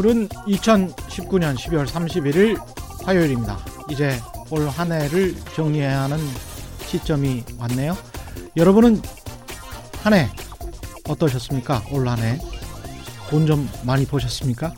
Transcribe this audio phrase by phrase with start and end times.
[0.00, 2.58] 오늘은 2019년 12월 31일
[3.04, 3.58] 화요일입니다.
[3.90, 4.18] 이제
[4.50, 6.16] 올 한 해를 정리해야 하는
[6.86, 7.94] 시점이 왔네요.
[8.56, 9.02] 여러분은
[10.02, 10.30] 한 해
[11.06, 11.82] 어떠셨습니까?
[11.92, 12.38] 올 한 해.
[13.28, 14.72] 돈 좀 많이 버셨습니까?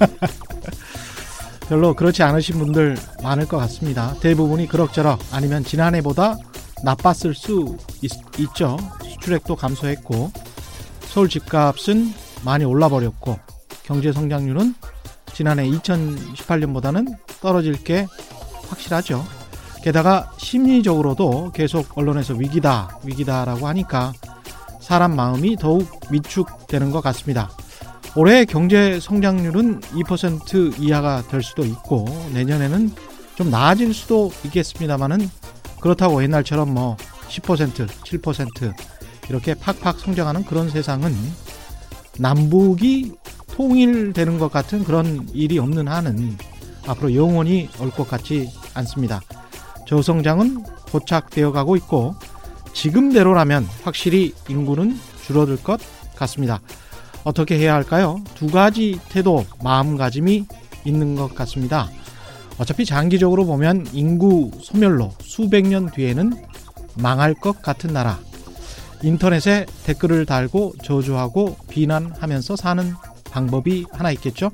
[1.70, 4.12] 별로 그렇지 않으신 분들 많을 것 같습니다.
[4.20, 6.36] 대부분이 그럭저럭 아니면 지난해보다
[6.84, 8.76] 나빴을 수 있, 있죠.
[9.02, 10.30] 수출액도 감소했고
[11.06, 12.12] 서울 집값은
[12.44, 13.38] 많이 올라버렸고
[13.84, 14.74] 경제 성장률은
[15.32, 18.06] 지난해 2018년보다는 떨어질 게
[18.68, 19.24] 확실하죠.
[19.82, 24.12] 게다가 심리적으로도 계속 언론에서 위기다, 위기다라고 하니까
[24.80, 27.50] 사람 마음이 더욱 위축되는 것 같습니다.
[28.14, 32.92] 올해 경제 성장률은 2% 이하가 될 수도 있고 내년에는
[33.36, 35.28] 좀 나아질 수도 있겠습니다만은
[35.80, 36.96] 그렇다고 옛날처럼 뭐
[37.28, 38.74] 10%, 7%
[39.30, 41.14] 이렇게 팍팍 성장하는 그런 세상은
[42.18, 43.12] 남북이
[43.52, 46.36] 통일되는 것 같은 그런 일이 없는 한은
[46.86, 49.20] 앞으로 영원히 올 것 같지 않습니다.
[49.86, 52.14] 저성장은 고착되어 가고 있고
[52.72, 55.80] 지금대로라면 확실히 인구는 줄어들 것
[56.16, 56.60] 같습니다.
[57.24, 58.18] 어떻게 해야 할까요?
[58.34, 60.46] 두 가지 태도, 마음가짐이
[60.84, 61.88] 있는 것 같습니다.
[62.58, 66.32] 어차피 장기적으로 보면 인구 소멸로 수백 년 뒤에는
[66.96, 68.18] 망할 것 같은 나라.
[69.02, 72.94] 인터넷에 댓글을 달고 저주하고 비난하면서 사는
[73.32, 74.50] 방법이 하나 있겠죠.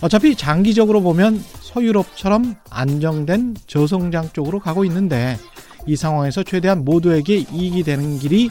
[0.00, 5.38] 어차피 장기적으로 보면 서유럽처럼 안정된 저성장 쪽으로 가고 있는데
[5.86, 8.50] 이 상황에서 최대한 모두에게 이익이 되는 길이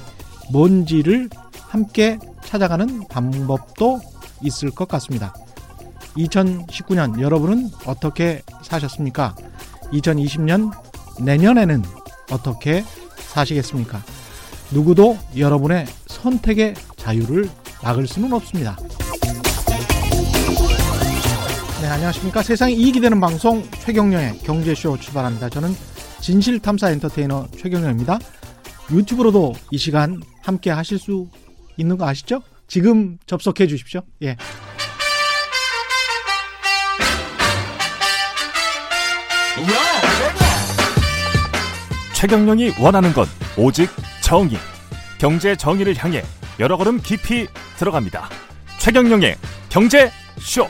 [0.51, 3.99] 뭔지를 함께 찾아가는 방법도
[4.41, 5.33] 있을 것 같습니다.
[6.17, 9.35] 2019년 여러분은 어떻게 사셨습니까?
[9.93, 10.71] 2020년
[11.21, 11.83] 내년에는
[12.31, 12.83] 어떻게
[13.17, 14.01] 사시겠습니까?
[14.71, 17.49] 누구도 여러분의 선택의 자유를
[17.83, 18.77] 막을 수는 없습니다.
[21.91, 22.41] 네, 안녕하십니까.
[22.41, 25.49] 세상에 이익이 되는 방송 최경련의 경제쇼 출발합니다.
[25.49, 25.75] 저는
[26.21, 28.17] 진실탐사 엔터테이너 최경련입니다.
[28.93, 31.27] 유튜브로도 이 시간 함께 하실 수
[31.75, 32.43] 있는 거 아시죠?
[32.69, 34.03] 지금 접속해 주십시오.
[34.23, 34.37] 예.
[42.13, 43.27] 최경영이 원하는 건
[43.57, 43.89] 오직
[44.23, 44.57] 정의.
[45.19, 46.23] 경제 정의를 향해
[46.57, 48.29] 여러 걸음 깊이 들어갑니다.
[48.79, 49.35] 최경영의
[49.67, 50.09] 경제
[50.39, 50.69] 쇼.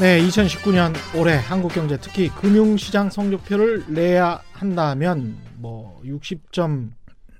[0.00, 6.90] 네, 2019년 올해 한국 경제 특히 금융시장 성적표를 내야 한다면 뭐 60점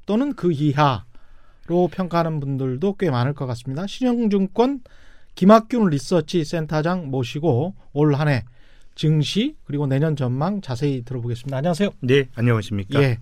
[0.07, 3.87] 또는 그 이하로 평가하는 분들도 꽤 많을 것 같습니다.
[3.87, 4.81] 신영증권
[5.37, 8.45] 김학균 리서치 센터장 모시고 올 한 해
[8.97, 11.57] 증시 그리고 내년 전망 자세히 들어보겠습니다.
[11.57, 11.91] 안녕하세요.
[12.01, 13.01] 네, 안녕하십니까?
[13.01, 13.19] 예.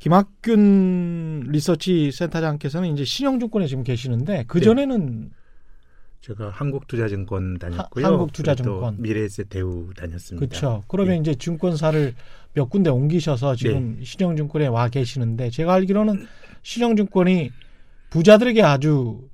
[0.00, 5.30] 김학균 리서치 센터장께서는 이제 신영증권에 지금 계시는데 그 전에는
[6.22, 8.06] 제가 한국투자증권 다녔고요.
[8.06, 8.96] 한국투자증권.
[8.96, 10.46] 또 미래에셋 대우 다녔습니다.
[10.46, 10.82] 그렇죠.
[10.86, 11.20] 그러면 예.
[11.20, 12.14] 이제 증권사를
[12.54, 14.04] 몇 군데 옮기셔서 지금 네.
[14.04, 16.26] 신영증권에 와 계시는데 제가 알기로는
[16.62, 17.50] 신영증권이
[18.10, 19.28] 부자들에게 아주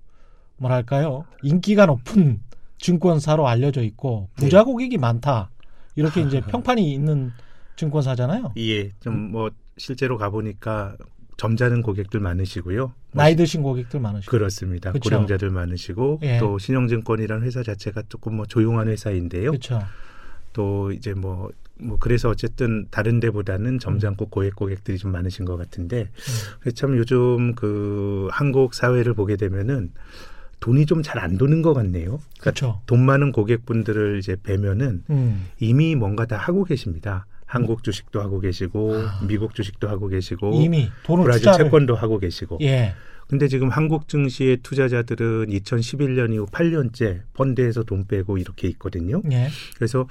[0.56, 2.40] 뭐랄까요 인기가 높은
[2.78, 4.44] 증권사로 알려져 있고 네.
[4.44, 5.50] 부자 고객이 많다
[5.94, 7.32] 이렇게 이제 평판이 있는
[7.76, 8.54] 증권사잖아요.
[8.56, 10.96] 예, 좀 뭐 실제로 가 보니까
[11.36, 12.92] 점잖은 고객들 많으시고요.
[13.12, 14.92] 뭐 나이 드신 고객들 많으시고 그렇습니다.
[14.92, 15.08] 그쵸.
[15.10, 16.38] 고령자들 많으시고 예.
[16.38, 19.50] 또 신영증권이라는 회사 자체가 조금 뭐 조용한 회사인데요.
[19.52, 19.80] 그렇죠.
[20.52, 26.08] 또 이제 뭐, 뭐 그래서 어쨌든 다른 데보다는 점잖고 고액 고객들이 좀 많으신 것 같은데
[26.66, 26.72] 음.
[26.74, 29.92] 참 요즘 그 한국 사회를 보게 되면은
[30.60, 32.18] 돈이 좀 잘 안 도는 것 같네요.
[32.18, 32.80] 그러니까 그렇죠.
[32.86, 35.46] 돈 많은 고객분들을 이제 뵈면은 음.
[35.60, 37.26] 이미 뭔가 다 하고 계십니다.
[37.48, 39.20] 한국 주식도 하고 계시고 아.
[39.26, 42.94] 미국 주식도 하고 계시고 이미 돈을 브라질 투자를 채권도 하고 계시고 예.
[43.26, 49.22] 근데 지금 한국 증시의 투자자들은 2011년 이후 8년째 펀드에서 돈 빼고 이렇게 있거든요.
[49.32, 49.48] 예.
[49.76, 50.06] 그래서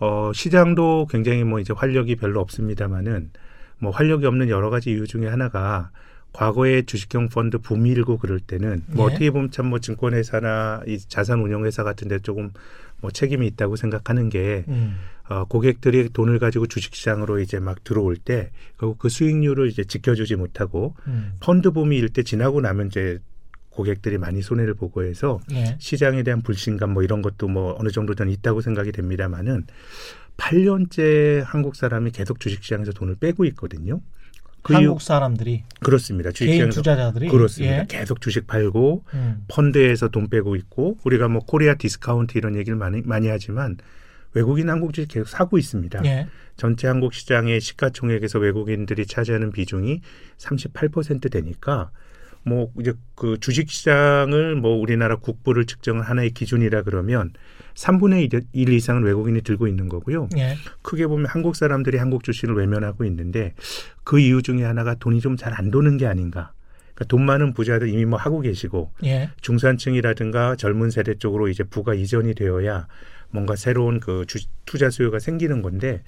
[0.00, 3.30] 어 시장도 굉장히 뭐 이제 활력이 별로 없습니다마는
[3.78, 5.90] 뭐 활력이 없는 여러 가지 이유 중에 하나가
[6.32, 9.12] 과거에 주식형 펀드 붐이 일고 그럴 때는 뭐 예.
[9.14, 12.50] 어떻게 보면 참 뭐 증권회사나 이 자산운용회사 같은데 조금
[13.00, 14.96] 뭐 책임이 있다고 생각하는 게 음.
[15.28, 20.94] 어, 고객들이 돈을 가지고 주식시장으로 이제 막 들어올 때 결국 그 수익률을 이제 지켜주지 못하고
[21.06, 21.34] 음.
[21.40, 23.18] 펀드 붐이 일 때 지나고 나면 이제
[23.70, 25.76] 고객들이 많이 손해를 보고 해서 예.
[25.78, 29.64] 시장에 대한 불신감 뭐 이런 것도 뭐 어느 정도 는 있다고 생각이 됩니다만은
[30.36, 34.00] 8년째 한국 사람이 계속 주식시장에서 돈을 빼고 있거든요.
[34.62, 36.30] 그 한국 사람들이 그렇습니다.
[36.30, 37.78] 개인 투자자들이 그렇습니다.
[37.78, 37.86] 예.
[37.88, 39.44] 계속 주식 팔고 음.
[39.48, 43.76] 펀드에서 돈 빼고 있고 우리가 뭐 코리아 디스카운트 이런 얘기를 많이 많이 하지만
[44.34, 46.04] 외국인 한국 주식 계속 사고 있습니다.
[46.04, 46.28] 예.
[46.56, 50.00] 전체 한국 시장의 시가총액에서 외국인들이 차지하는 비중이
[50.38, 51.90] 38% 되니까
[52.44, 57.32] 뭐 이제 그 주식 시장을 뭐 우리나라 국부를 측정한 하나의 기준이라 그러면
[57.74, 60.28] 3분의 1 이상은 외국인이 들고 있는 거고요.
[60.36, 60.56] 예.
[60.82, 63.54] 크게 보면 한국 사람들이 한국 주식을 외면하고 있는데
[64.04, 66.52] 그 이유 중에 하나가 돈이 좀 잘 안 도는 게 아닌가.
[66.94, 69.30] 그러니까 돈 많은 부자들 이미 뭐 하고 계시고 예.
[69.40, 72.86] 중산층이라든가 젊은 세대 쪽으로 이제 부가 이전이 되어야
[73.30, 76.02] 뭔가 새로운 그 주, 투자 수요가 생기는 건데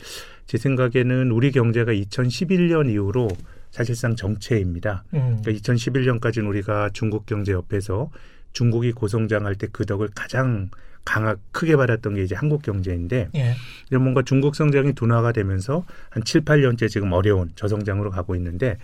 [0.47, 3.29] 제 생각에는 우리 경제가 2011년 이후로
[3.71, 5.05] 사실상 정체입니다.
[5.15, 5.41] 음.
[5.43, 8.11] 그러니까 2011년까지는 우리가 중국 경제 옆에서
[8.53, 10.69] 중국이 고성장할 때 그 덕을 가장
[11.05, 13.55] 강하 크게 받았던 게 이제 한국 경제인데 예.
[13.97, 18.79] 뭔가 중국 성장이 둔화가 되면서 한 7, 8년째 지금 어려운 저성장으로 가고 있는데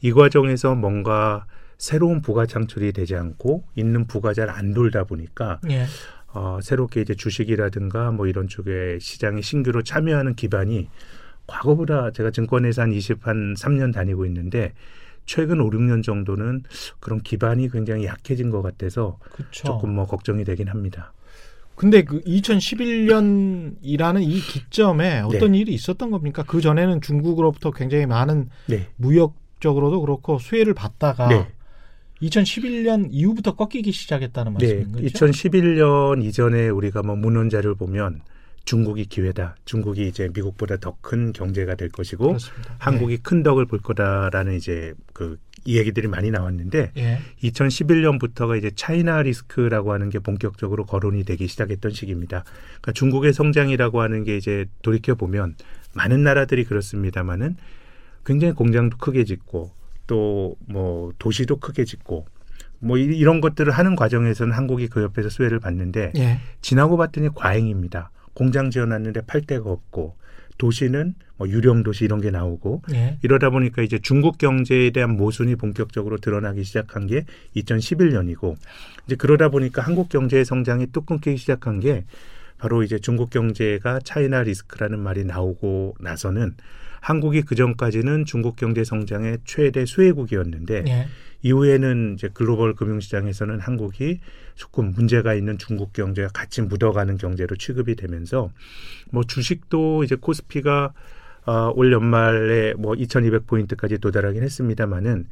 [0.00, 1.46] 이 과정에서 뭔가
[1.78, 5.84] 새로운 부가 창출이 되지 않고 있는 부가 잘 안 돌다 보니까 예.
[6.32, 10.88] 어, 새롭게 이제 주식이라든가 뭐 이런 쪽에 시장에 신규로 참여하는 기반이
[11.46, 14.72] 과거보다 제가 증권회사 한 20, 한 3년 다니고 있는데
[15.26, 16.62] 최근 5, 6년 정도는
[17.00, 19.64] 그런 기반이 굉장히 약해진 것 같아서 그렇죠.
[19.64, 21.12] 조금 뭐 걱정이 되긴 합니다.
[21.76, 26.42] 근데 그 2011년이라는 이 기점에 어떤 일이 있었던 겁니까?
[26.46, 28.88] 그 전에는 중국으로부터 굉장히 많은 네.
[28.96, 31.46] 무역적으로도 그렇고 수혜를 받다가 네.
[32.22, 34.66] 2011년 이후부터 꺾이기 시작했다는 네.
[34.66, 35.04] 말씀인 거죠?
[35.26, 38.22] 2011년 이전에 우리가 뭐 문헌자를 보면
[38.64, 39.54] 중국이 기회다.
[39.64, 42.74] 중국이 이제 미국보다 더 큰 경제가 될 것이고 그렇습니다.
[42.78, 45.38] 한국이 큰 덕을 볼 거다라는 이제 그
[45.74, 47.02] 얘기들이 많이 나왔는데 예.
[47.02, 47.18] 예.
[47.42, 52.44] 2011년부터가 이제 차이나 리스크라고 하는 게 본격적으로 거론이 되기 시작했던 시기입니다.
[52.80, 55.56] 그러니까 중국의 성장이라고 하는 게 이제 돌이켜 보면
[55.94, 57.56] 많은 나라들이 그렇습니다만은
[58.24, 59.72] 굉장히 공장도 크게 짓고
[60.06, 62.26] 또 뭐 도시도 크게 짓고
[62.78, 66.38] 뭐 이- 이런 것들을 하는 과정에서는 한국이 그 옆에서 수혜를 받는데 예.
[66.60, 68.10] 지나고 봤더니 과잉입니다.
[68.34, 70.14] 공장 지어놨는데 팔 데가 없고
[70.58, 73.18] 도시는 뭐 유령 도시 이런 게 나오고 예.
[73.22, 77.24] 이러다 보니까 이제 중국 경제에 대한 모순이 본격적으로 드러나기 시작한 게
[77.56, 78.56] 2011년이고
[79.06, 82.04] 이제 그러다 보니까 한국 경제의 성장이 뚝 끊기기 시작한 게
[82.58, 86.54] 바로 이제 중국 경제가 차이나 리스크라는 말이 나오고 나서는
[87.06, 91.06] 한국이 그 전까지는 중국 경제 성장의 최대 수혜국이었는데 예.
[91.42, 94.18] 이후에는 이제 글로벌 금융시장에서는 한국이
[94.56, 98.50] 조금 문제가 있는 중국 경제와 같이 묻어가는 경제로 취급이 되면서
[99.12, 100.94] 뭐 주식도 이제 코스피가
[101.44, 105.28] 어, 올 연말에 뭐 2,200포인트까지 도달하긴 했습니다만은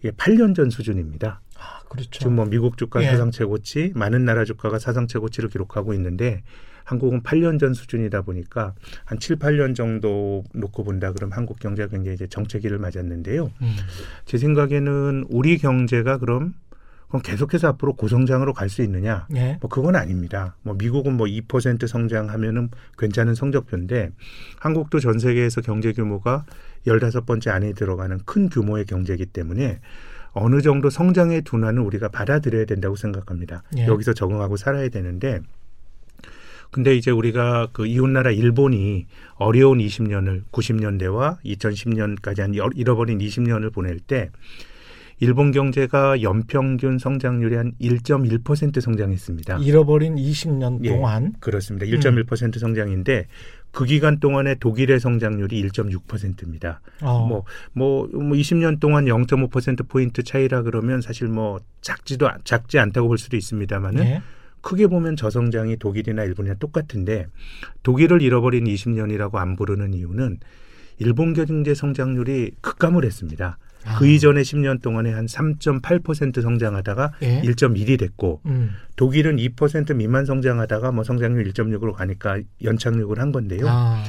[0.00, 1.40] 이게 8년 전 수준입니다.
[1.56, 2.10] 아, 그렇죠.
[2.10, 3.06] 지금 뭐 미국 주가 예.
[3.06, 6.42] 사상 최고치, 많은 나라 주가가 사상 최고치를 기록하고 있는데
[6.84, 12.14] 한국은 8년 전 수준이다 보니까 한 7, 8년 정도 놓고 본다 그러면 한국 경제가 굉장히
[12.14, 13.50] 이제 정체기를 맞았는데요.
[13.60, 13.76] 음.
[14.26, 16.54] 제 생각에는 우리 경제가 그럼
[17.08, 19.28] 그럼 계속해서 앞으로 고성장으로 갈 수 있느냐?
[19.36, 19.56] 예.
[19.60, 20.56] 뭐 그건 아닙니다.
[20.62, 24.10] 뭐 미국은 뭐 2% 성장하면은 괜찮은 성적표인데
[24.58, 26.44] 한국도 전 세계에서 경제 규모가
[26.86, 29.78] 15번째 안에 들어가는 큰 규모의 경제이기 때문에
[30.32, 33.62] 어느 정도 성장의 둔화는 우리가 받아들여야 된다고 생각합니다.
[33.78, 33.86] 예.
[33.86, 35.40] 여기서 적응하고 살아야 되는데
[36.74, 39.06] 근데 이제 우리가 그 이웃나라 일본이
[39.36, 44.30] 어려운 20년을 90년대와 2010년까지 한 여- 잃어버린 20년을 보낼 때
[45.20, 49.58] 일본 경제가 연평균 성장률이 한 1.1% 성장했습니다.
[49.58, 50.88] 잃어버린 20년 예.
[50.88, 51.86] 동안 그렇습니다.
[51.86, 53.28] 1.1% 성장인데
[53.70, 56.80] 그 기간 동안에 독일의 성장률이 1.6%입니다.
[57.02, 57.24] 어.
[57.24, 63.06] 뭐, 뭐, 뭐 20년 동안 0.5% 포인트 차이라 그러면 사실 뭐 작지도 않- 작지 않다고
[63.06, 64.22] 볼 수도 있습니다만은 예.
[64.64, 67.26] 크게 보면 저성장이 독일이나 일본이랑 똑같은데
[67.82, 70.38] 독일을 잃어버린 20년이라고 안 부르는 이유는
[70.98, 73.58] 일본 경제 성장률이 급감을 했습니다.
[73.84, 73.98] 아.
[73.98, 77.42] 그 이전에 10년 동안에 한 3.8% 성장하다가 예.
[77.42, 78.70] 1.1이 됐고 음.
[78.96, 83.66] 독일은 2% 미만 성장하다가 뭐 성장률 1.6으로 가니까 연착륙을 한 건데요.
[83.68, 84.02] 아.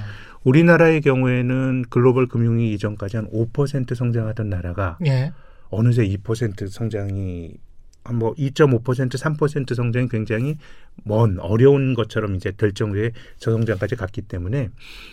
[0.46, 5.34] 우리나라의 경우에는 글로벌 금융위 이전까지 한 5% 성장하던 나라가 예.
[5.70, 7.65] 어느새 2% 성장이 한
[8.06, 10.58] 뭐2.5% 3% 성장이 굉장히
[11.04, 14.70] 먼 어려운 것처럼 이제 될 정도의 저성장까지 갔기 때문에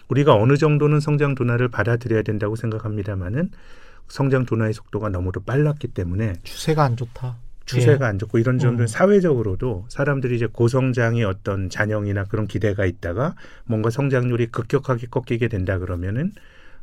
[0.09, 3.51] 우리가 어느 정도는 성장 둔화를 받아들여야 된다고 생각합니다만은
[4.09, 7.37] 성장 둔화의 속도가 너무도 빨랐기 때문에 추세가 안 좋다.
[7.65, 8.87] 추세가 안 좋고 이런 점들은 음.
[8.87, 13.35] 사회적으로도 사람들이 이제 고성장의 어떤 잔영이나 그런 기대가 있다가
[13.65, 16.33] 뭔가 성장률이 급격하게 꺾이게 된다 그러면은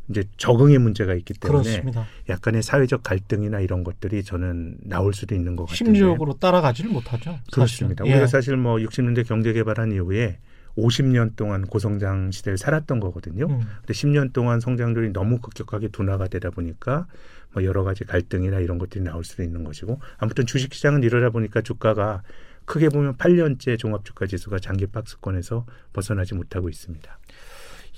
[0.10, 2.08] 이제 적응의 문제가 있기 때문에 그렇습니다.
[2.28, 5.76] 약간의 사회적 갈등이나 이런 것들이 저는 나올 수도 있는 것 같아요.
[5.76, 7.32] 심리적으로 따라가지를 못하죠.
[7.32, 7.44] 사실은.
[7.52, 8.06] 그렇습니다.
[8.06, 8.12] 예.
[8.12, 10.40] 우리가 사실 뭐 60년대 경제 개발한 이후에
[10.78, 13.46] 50년 동안 고성장 시대를 살았던 거거든요.
[13.48, 13.60] 음.
[13.60, 17.08] 근데 10년 동안 성장률이 너무 급격하게 둔화가 되다 보니까
[17.54, 21.62] 뭐 여러 가지 갈등이나 이런 것들이 나올 수도 있는 것이고 아무튼 주식 시장은 이러다 보니까
[21.62, 22.22] 주가가
[22.66, 27.20] 크게 보면 8년째 종합 주가 지수가 장기 박스권에서 벗어나지 못하고 있습니다.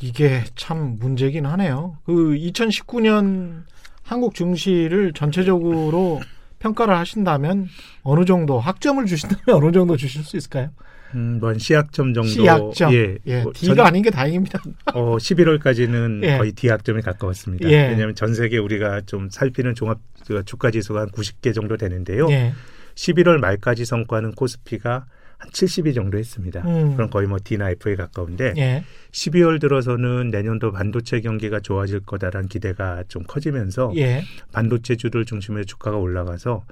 [0.01, 1.97] 이게 참 문제긴 하네요.
[2.05, 3.63] 그 2019년
[4.03, 6.19] 한국 증시를 전체적으로
[6.59, 7.67] 평가를 하신다면
[8.03, 10.69] 어느 정도 학점을 주신다면 어느 정도 주실 수 있을까요?
[11.13, 12.29] 음, 뭐한 C학점 정도.
[12.29, 12.93] C학점.
[12.93, 13.17] 예.
[13.25, 14.61] 예, 뭐 D가 전- 아닌 게 다행입니다.
[14.93, 16.37] 어, 11월까지는 예.
[16.37, 17.69] 거의 D학점에 가까웠습니다.
[17.69, 17.89] 예.
[17.89, 22.27] 왜냐하면 전 세계 우리가 좀 살피는 종합 그 주가 지수가 한 90개 정도 되는데요.
[22.31, 22.53] 예.
[22.95, 25.05] 11월 말까지 성과는 코스피가
[25.41, 26.61] 한 70위 정도 했습니다.
[26.61, 26.95] 음.
[26.95, 28.83] 그럼 거의 뭐 D나 F에 가까운데 예.
[29.11, 34.23] 12월 들어서는 내년도 반도체 경기가 좋아질 거다라는 기대가 좀 커지면서 예.
[34.51, 36.63] 반도체주를 중심으로 주가가 올라가서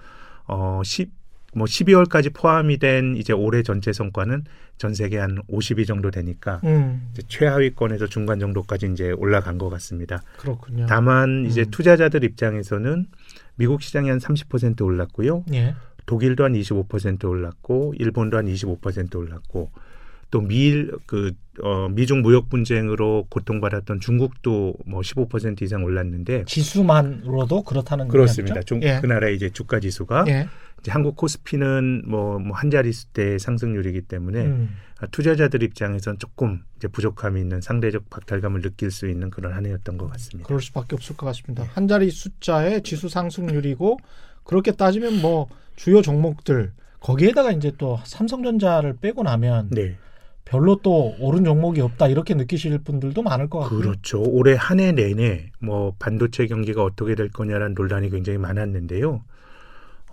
[0.45, 1.09] 어 10,
[1.55, 4.43] 뭐 12월까지 포함이 된 이제 올해 전체 성과는
[4.77, 7.09] 전 세계 한 50위 정도 되니까 음.
[7.11, 10.21] 이제 최하위권에서 중간 정도까지 이제 올라간 것 같습니다.
[10.37, 10.85] 그렇군요.
[10.87, 11.71] 다만 이제 음.
[11.71, 13.07] 투자자들 투자자들 입장에서는
[13.55, 15.43] 미국 시장이 한 30% 올랐고요.
[15.53, 15.75] 예.
[16.09, 19.69] 독일도 한 25% 올랐고 일본도 한 25% 올랐고
[20.31, 28.07] 또 미일 그 어, 미중 무역 분쟁으로 고통받았던 중국도 뭐 15% 이상 올랐는데 지수만으로도 그렇다는
[28.07, 28.63] 그렇습니다.
[28.63, 28.97] 중, 예.
[28.99, 30.47] 그 나라의 이제 주가 지수가 예.
[30.79, 34.69] 이제 한국 코스피는 뭐, 뭐한 자릿수대 상승률이기 때문에 음.
[34.99, 39.99] 아, 투자자들 입장에선 조금 이제 부족함이 있는 상대적 박탈감을 느낄 수 있는 그런 한 해였던
[39.99, 40.47] 것 같습니다.
[40.47, 41.67] 그럴 수밖에 없을 것 같습니다.
[41.73, 43.99] 한 자리 숫자의 지수 상승률이고
[44.49, 49.95] 그렇게 따지면 뭐 주요 종목들 거기에다가 이제 또 삼성전자를 빼고 나면 네,
[50.43, 53.79] 별로 또 오른 종목이 없다 이렇게 느끼실 분들도 많을 것 같고요.
[53.79, 54.23] 그렇죠.
[54.23, 59.23] 올해 한 해 내내 뭐 반도체 경기가 어떻게 될 거냐라는 논란이 굉장히 많았는데요.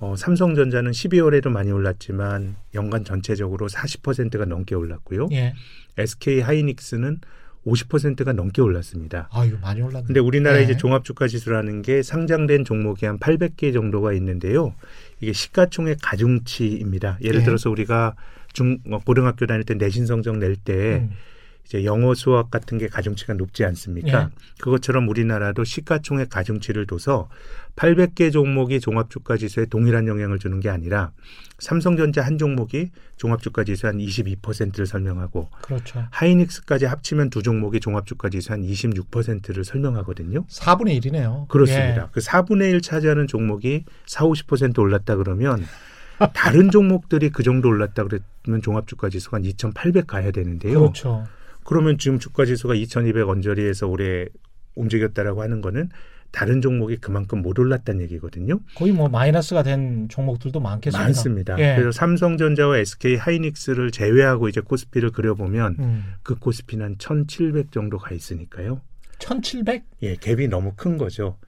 [0.01, 5.29] 어, 삼성전자는 12월에도 많이 올랐지만 연간 전체적으로 40%가 넘게 올랐고요.
[5.33, 5.55] 예.
[5.97, 7.23] SK 하이닉스는
[7.67, 9.29] 50%가 넘게 올랐습니다.
[9.33, 10.07] 아유 많이 올랐네.
[10.07, 10.65] 근데 우리나라 네.
[10.65, 14.75] 이제 종합 주가 지수라는 게 상장된 종목이 한 800개 정도가 있는데요.
[15.21, 17.19] 이게 시가총액 가중치입니다.
[17.23, 17.45] 예를 네.
[17.45, 18.15] 들어서 우리가
[18.53, 21.11] 중 어, 고등학교 다닐 때 내신 성적 낼때 음.
[21.67, 24.23] 이제 영어 수학 같은 게 가중치가 높지 않습니까?
[24.23, 24.29] 예.
[24.61, 27.29] 그것처럼 우리나라도 시가총액 가중치를 둬서
[27.75, 31.11] 800개 종목이 종합주가 지수에 동일한 영향을 주는 게 아니라
[31.59, 36.07] 삼성전자 한 종목이 종합주가 지수 한 22%를 설명하고 그렇죠.
[36.11, 40.47] 하이닉스까지 합치면 두 종목이 종합주가 지수 한 26%를 설명하거든요.
[40.47, 41.49] 4분의 1이네요.
[41.49, 42.11] 그렇습니다.
[42.13, 45.67] 그 4분의 1 차지하는 종목이 4, 50% 올랐다 그러면
[46.33, 50.79] 다른 종목들이 그 정도 올랐다 그러면 종합주가 지수가 한 2,800 가야 되는데요.
[50.81, 51.27] 그렇죠.
[51.67, 54.27] 그러면 지금 주가 지수가 2,200 언저리에서 올해
[54.77, 55.91] 움직였다라고 하는 거는
[56.31, 58.61] 다른 종목이 그만큼 못 올랐다는 얘기거든요.
[58.75, 61.03] 거의 뭐 마이너스가 된 종목들도 많겠습니다.
[61.03, 61.59] 많습니다.
[61.59, 61.75] 예.
[61.77, 66.05] 그래서 삼성전자와 SK 하이닉스를 제외하고 이제 코스피를 그려보면 음.
[66.23, 68.81] 그 코스피는 한1,700 정도 가 있으니까요.
[69.19, 71.39] 1700 예, 갭이 너무 큰 거죠.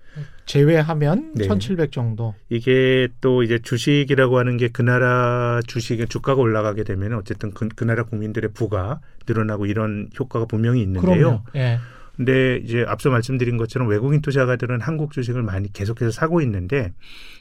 [0.47, 1.47] 제외하면 네.
[1.47, 2.35] 1700 정도.
[2.49, 7.83] 이게 또 이제 주식이라고 하는 게 그 나라 주식의 주가가 올라가게 되면 어쨌든 그, 그
[7.83, 11.17] 나라 국민들의 부가 늘어나고 이런 효과가 분명히 있는데요.
[11.17, 11.43] 그럼요.
[11.57, 11.79] 예.
[12.17, 16.93] 근데 이제 앞서 말씀드린 것처럼 외국인 투자가들은 한국 주식을 많이 계속해서 사고 있는데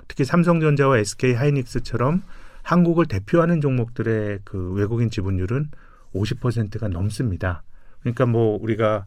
[0.07, 2.23] 특히 삼성전자와 SK 하이닉스처럼
[2.63, 5.69] 한국을 대표하는 종목들의 그 외국인 지분율은
[6.13, 7.63] 50%가 넘습니다.
[8.01, 9.05] 그러니까 뭐 우리가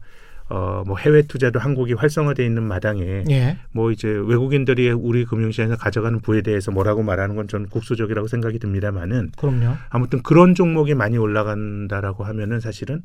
[0.51, 3.57] 어 뭐 해외 투자도 한국이 활성화돼 있는 마당에 예.
[3.71, 9.75] 뭐 이제 외국인들이 우리 금융시장에서 가져가는 부에 대해서 뭐라고 말하는 건전 국수적이라고 생각이 듭니다만은 그럼요.
[9.89, 13.03] 아무튼 그런 종목이 많이 올라간다라고 하면은 사실은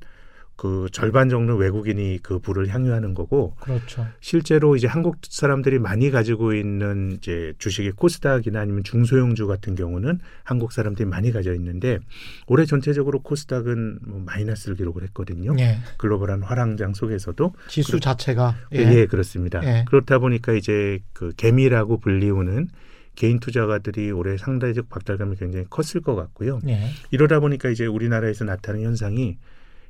[0.57, 4.07] 그 절반 정도 외국인이 그 부를 향유하는 거고 그렇죠.
[4.21, 10.73] 실제로 이제 한국 사람들이 많이 가지고 있는 이제 주식이 코스닥이나 아니면 중소형주 같은 경우는 한국
[10.73, 11.99] 사람들이 많이 가져 있는데
[12.47, 15.55] 올해 전체적으로 코스닥은 뭐 마이너스를 기록을 했거든요.
[15.59, 15.77] 예.
[15.99, 19.61] 글로벌한 화랑장 속에서도 지수 그렇- 자체가 예, 그렇습니다.
[19.63, 19.85] 예.
[19.89, 22.69] 그렇다 보니까 이제 그 개미라고 불리우는
[23.15, 26.61] 개인 투자가들이 올해 상대적 박탈감이 굉장히 컸을 것 같고요.
[26.67, 26.89] 예.
[27.11, 29.37] 이러다 보니까 이제 우리나라에서 나타나는 현상이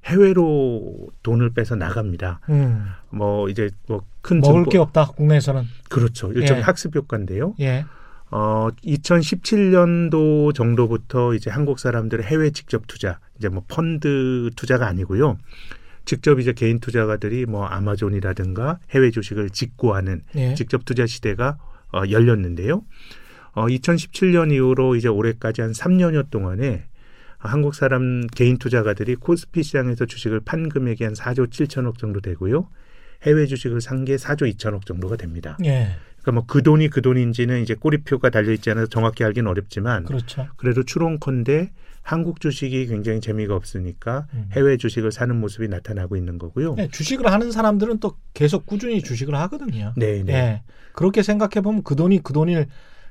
[0.06, 2.40] 해외로 돈을 빼서 나갑니다.
[2.48, 2.86] 음.
[3.10, 5.62] 뭐 이제 뭐큰 먹을 게 없다 국내에서는.
[5.88, 6.32] 그렇죠.
[6.32, 6.64] 일종의 예.
[6.64, 7.54] 학습 효과인데요.
[7.60, 7.84] 예.
[8.30, 15.38] 어 2017년도 정도부터 이제 한국 사람들의 해외 직접 투자, 이제 뭐 펀드 투자가 아니고요.
[16.04, 20.54] 직접 이제 개인 투자가들이 뭐 아마존이라든가 해외 주식을 직구하는 예.
[20.54, 21.58] 직접 투자 시대가
[21.92, 22.82] 어, 열렸는데요.
[23.52, 26.84] 어, 2017년 이후로 이제 올해까지 한 3년여 동안에
[27.46, 32.68] 한국 사람 개인 투자가들이 코스피 시장에서 주식을 판 금액이 한 4조 7천억 정도 되고요.
[33.22, 35.56] 해외 주식을 산 게 4조 2천억 정도가 됩니다.
[35.64, 35.88] 예.
[36.22, 40.46] 그러니까 뭐 그 돈이 그 돈인지는 이제 꼬리표가 달려 있지 않아서 정확히 알기는 어렵지만 그렇죠.
[40.56, 41.72] 그래도 추론컨대
[42.02, 44.48] 한국 주식이 굉장히 재미가 없으니까 음.
[44.52, 46.76] 해외 주식을 사는 모습이 나타나고 있는 거고요.
[46.78, 49.92] 예, 주식을 하는 사람들은 또 계속 꾸준히 주식을 하거든요.
[49.96, 50.32] 네, 네.
[50.32, 50.62] 예.
[50.92, 52.66] 그렇게 생각해 보면 그 돈이 그 돈일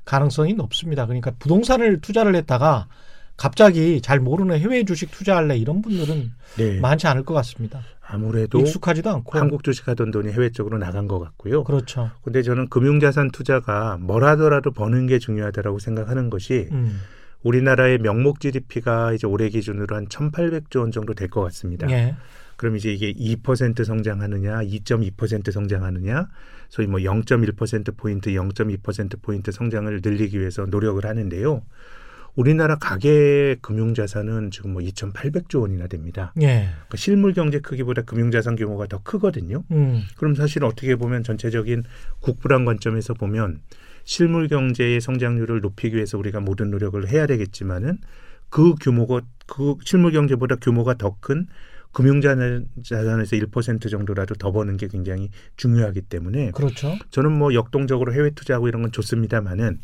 [0.06, 1.06] 가능성이 높습니다.
[1.08, 2.88] 그러니까 부동산을 투자를 했다가
[3.38, 6.80] 갑자기 잘 모르는 해외 주식 투자할래 이런 분들은 네.
[6.80, 7.82] 많지 않을 것 같습니다.
[8.08, 9.38] 아무래도 익숙하지도 않고.
[9.38, 11.64] 한국 주식하던 돈이 해외 쪽으로 나간 것 같고요.
[11.64, 12.12] 그렇죠.
[12.24, 17.00] 근데 저는 금융자산 투자가 뭐라더라도 버는 게 중요하다라고 생각하는 것이 음.
[17.44, 21.90] 우리나라의 명목 GDP가 이제 올해 기준으로 한 1,800조 원 정도 될 것 같습니다.
[21.92, 22.16] 예.
[22.58, 26.28] 그럼 이제 이게 2% 성장하느냐, 2.2% 성장하느냐,
[26.70, 31.62] 소위 뭐 0.1% 포인트, 0.2% 포인트 성장을 늘리기 위해서 노력을 하는데요.
[32.36, 36.34] 우리나라 가계 금융자산은 지금 뭐 2,800조 원이나 됩니다.
[36.42, 36.70] 예.
[36.72, 39.64] 그러니까 실물 경제 크기보다 금융자산 규모가 더 크거든요.
[39.72, 40.04] 음.
[40.18, 41.84] 그럼 사실 어떻게 보면 전체적인
[42.20, 43.62] 국부란 관점에서 보면
[44.04, 48.00] 실물 경제의 성장률을 높이기 위해서 우리가 모든 노력을 해야 되겠지만은
[48.50, 51.48] 그 규모가 그 실물 경제보다 규모가 더 큰
[51.96, 56.94] 금융자산에서 1% 정도라도 더 버는 게 굉장히 중요하기 때문에 그렇죠.
[57.10, 59.80] 저는 뭐 역동적으로 해외 투자하고 이런 건 좋습니다만은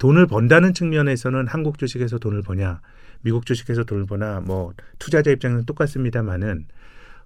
[0.00, 2.80] 돈을 번다는 측면에서는 한국 주식에서 돈을 버냐
[3.20, 6.66] 미국 주식에서 돈을 버나 뭐 투자자 입장에서는 똑같습니다만은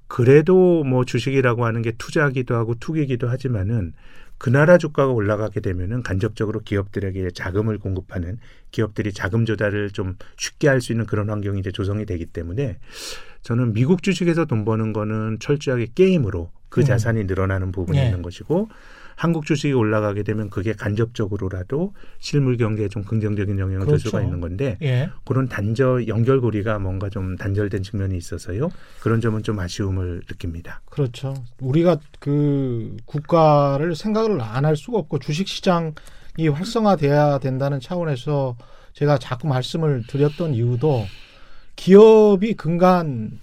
[0.09, 3.95] 그래도 뭐 주식이라고 하는 게 투자기도 하고 투기기도 하지만은
[4.38, 8.38] 그 나라 주가가 올라가게 되면은 간접적으로 기업들에게 자금을 공급하는
[8.73, 12.78] 기업들이 자금 조달을 좀 쉽게 할 수 있는 그런 환경이 이제 조성이 되기 때문에
[13.43, 16.85] 저는 미국 주식에서 돈 버는 거는 철저하게 게임으로 그 음.
[16.85, 18.07] 자산이 늘어나는 부분이 예.
[18.07, 18.69] 있는 것이고
[19.16, 24.26] 한국 주식이 올라가게 되면 그게 간접적으로라도 실물 경제에 좀 긍정적인 영향을 줄 수가 그렇죠.
[24.26, 25.11] 있는 건데 예.
[25.25, 28.71] 그런 단절 연결고리가 뭔가 좀 단절된 측면이 있어서요.
[29.00, 30.80] 그런 점은 좀 아쉬움을 느낍니다.
[30.90, 31.35] 그렇죠.
[31.61, 38.56] 우리가 그 국가를 생각을 안 할 수가 없고 주식 시장이 활성화돼야 된다는 차원에서
[38.94, 41.04] 제가 자꾸 말씀을 드렸던 이유도
[41.76, 43.38] 기업이 근간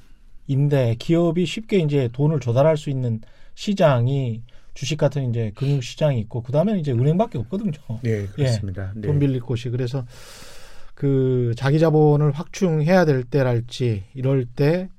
[0.52, 3.22] 인데 기업이 쉽게 이제 돈을 조달할 수 있는
[3.56, 4.44] 시장이
[4.74, 7.72] 주식 같은 이제 금융 시장이 있고 그다음에 이제 은행밖에 없거든요.
[8.04, 8.92] 네, 그렇습니다.
[8.96, 9.08] 네.
[9.08, 10.06] 돈 빌릴 곳이 그래서
[10.94, 14.90] 그 자기 자본을 확충해야 될 때랄지 이럴 때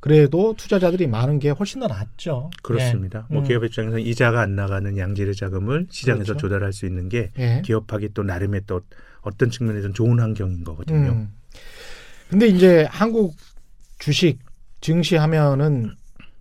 [0.00, 2.50] 그래도 투자자들이 많은 게 훨씬 더 낫죠.
[2.62, 3.26] 그렇습니다.
[3.30, 3.34] 예.
[3.34, 3.48] 뭐 음.
[3.48, 6.40] 기업 입장에서 이자가 안 나가는 양질의 자금을 시장에서 그렇죠.
[6.48, 7.62] 조달할 수 있는 게 예.
[7.64, 8.82] 기업하기 또 나름의 또
[9.22, 11.10] 어떤 측면에서는 좋은 환경인 거거든요.
[11.10, 11.32] 음.
[12.28, 13.34] 근데 이제 한국
[13.98, 14.38] 주식
[14.80, 15.94] 증시하면은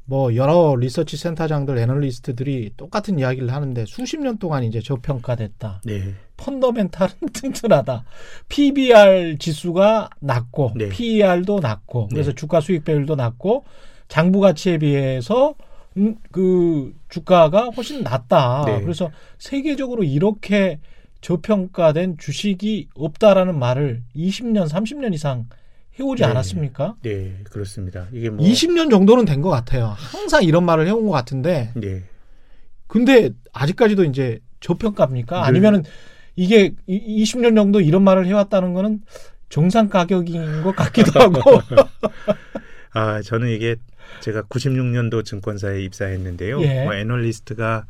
[0.05, 5.81] 뭐 여러 리서치 센터장들 애널리스트들이 똑같은 이야기를 하는데 수십 년 동안 이제 저평가됐다.
[5.83, 8.05] 네, 펀더멘탈은 튼튼하다.
[8.47, 10.89] PBR 지수가 낮고 네.
[10.89, 12.35] PER도 낮고 그래서 네.
[12.35, 13.65] 주가 수익 배율도 낮고
[14.07, 15.55] 장부 가치에 비해서
[15.97, 18.63] 음, 그 주가가 훨씬 낮다.
[18.65, 18.81] 네.
[18.81, 20.79] 그래서 세계적으로 이렇게
[21.19, 25.47] 저평가된 주식이 없다라는 말을 20년, 30년 이상
[25.99, 26.27] 해오지 네.
[26.29, 26.95] 않았습니까?
[27.01, 28.07] 네, 그렇습니다.
[28.11, 29.95] 이게 뭐 20년 정도는 된 것 같아요.
[29.97, 32.03] 항상 이런 말을 해온 것 같은데 네,
[32.87, 35.37] 근데 아직까지도 이제 저평가입니까?
[35.41, 35.83] 늘- 아니면은
[36.35, 39.01] 이게 이- 20년 정도 이런 말을 해왔다는 거는
[39.49, 41.61] 정상 가격인 것 같기도 하고.
[42.93, 43.75] 아 저는 이게
[44.21, 46.61] 제가 96년도 증권사에 입사했는데요.
[46.61, 46.83] 예.
[46.85, 47.85] 뭐 애널리스트가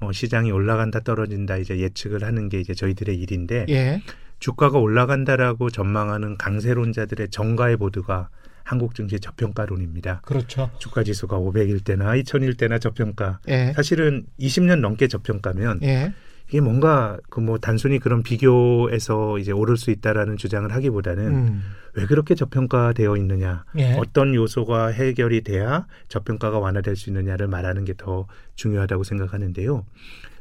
[0.00, 4.02] 뭐 시장이 올라간다 떨어진다 이제 예측을 하는 게 이제 저희들의 일인데 예.
[4.44, 8.28] 주가가 올라간다라고 전망하는 강세론자들의 정가의 보드가
[8.62, 10.20] 한국 증시 저평가론입니다.
[10.22, 10.70] 그렇죠.
[10.78, 13.38] 주가 지수가 500일 때나 2000일 때나 저평가.
[13.48, 13.72] 예.
[13.74, 16.12] 사실은 20년 넘게 저평가면 예.
[16.48, 21.62] 이게 뭔가 그 뭐 단순히 그런 비교에서 이제 오를 수 있다라는 주장을 하기보다는 음.
[21.94, 23.94] 왜 그렇게 저평가되어 있느냐, 예.
[23.94, 28.26] 어떤 요소가 해결이 돼야 저평가가 완화될 수 있느냐를 말하는 게 더
[28.56, 29.86] 중요하다고 생각하는데요.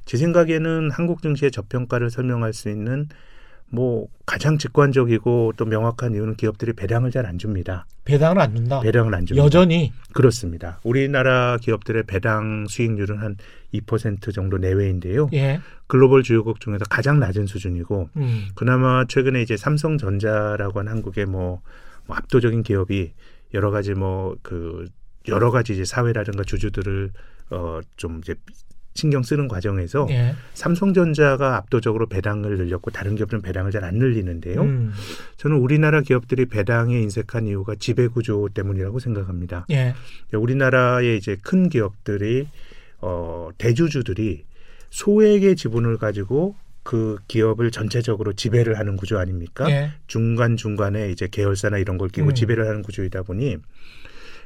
[0.03, 3.07] 제 생각에는 한국 증시의 저평가를 설명할 수 있는
[3.73, 7.87] 뭐 가장 직관적이고 또 명확한 이유는 기업들이 배당을 잘 안 줍니다.
[8.05, 8.81] 배당을 안 준다.
[8.81, 9.43] 배당을 안 줍니다.
[9.43, 10.79] 여전히 그렇습니다.
[10.83, 13.35] 우리나라 기업들의 배당 수익률은 한
[13.73, 15.29] 2% 정도 내외인데요.
[15.33, 15.59] 예.
[15.87, 18.45] 글로벌 주요국 중에서 가장 낮은 수준이고 음.
[18.53, 21.61] 그나마 최근에 이제 삼성전자라고 하는 한국의 뭐,
[22.05, 23.13] 뭐 압도적인 기업이
[23.55, 24.85] 여러 가지 뭐 그
[25.29, 27.11] 여러 가지 이제 사회라든가 주주들을
[27.49, 28.35] 어좀 이제
[28.95, 30.35] 신경 쓰는 과정에서 예.
[30.53, 34.61] 삼성전자가 압도적으로 배당을 늘렸고 다른 기업들은 배당을 잘 안 늘리는데요.
[34.61, 34.93] 음.
[35.35, 39.65] 저는 우리나라 기업들이 배당에 인색한 이유가 지배 구조 때문이라고 생각합니다.
[39.71, 39.93] 예.
[40.31, 42.47] 우리나라의 이제 큰 기업들이
[43.01, 44.45] 어 대주주들이
[44.89, 49.69] 소액의 지분을 가지고 그 기업을 전체적으로 지배를 하는 구조 아닙니까?
[49.69, 49.91] 예.
[50.07, 52.33] 중간 중간에 이제 계열사나 이런 걸 끼고 음.
[52.33, 53.57] 지배를 하는 구조이다 보니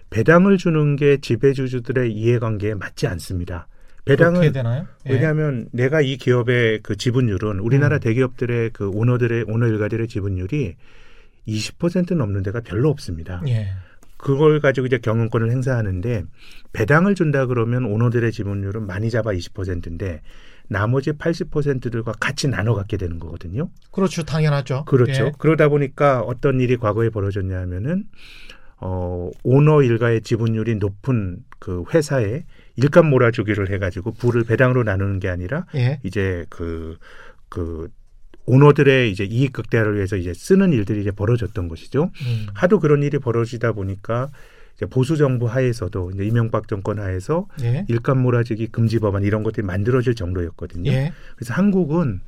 [0.10, 3.68] 배당을 주는 게 지배주주들의 이해관계에 맞지 않습니다.
[4.08, 4.88] 배당은 되나요?
[5.08, 5.13] 예.
[5.13, 8.00] 왜냐하면 내가 이 기업의 그 지분율은 우리나라 음.
[8.00, 10.76] 대기업들의 그 오너들의 오너 일가들의 지분율이
[11.48, 13.41] 20% 넘는 데가 별로 없습니다.
[13.48, 13.70] 예.
[14.17, 16.24] 그걸 가지고 이제 경영권을 행사하는데
[16.74, 20.22] 배당을 준다 그러면 오너들의 지분율은 많이 잡아 20%인데
[20.67, 23.70] 나머지 80%들과 같이 나눠 갖게 되는 거거든요.
[23.91, 24.24] 그렇죠.
[24.24, 24.86] 당연하죠.
[24.86, 25.28] 그렇죠.
[25.28, 25.32] 예.
[25.38, 28.06] 그러다 보니까 어떤 일이 과거에 벌어졌냐 하면은
[28.80, 32.43] 어 오너 일가의 지분율이 높은 그 회사에
[32.78, 36.00] 일감 몰아주기를 해가지고 부를 배당으로 나누는 게 아니라 예.
[36.04, 36.98] 이제 그,
[37.50, 37.90] 그,
[38.46, 42.12] 오너들의 이제 이익 극대화를 위해서 이제 쓰는 일들이 이제 벌어졌던 것이죠.
[42.22, 42.48] 음.
[42.54, 44.30] 하도 그런 일이 벌어지다 보니까
[44.78, 47.84] 이제 보수 정부 하에서도 이제 이명박 정권 하에서 예.
[47.90, 50.92] 일감 몰아주기 금지 법안 이런 것들이 만들어질 정도였거든요.
[50.92, 51.12] 예.
[51.36, 52.22] 그래서 한국은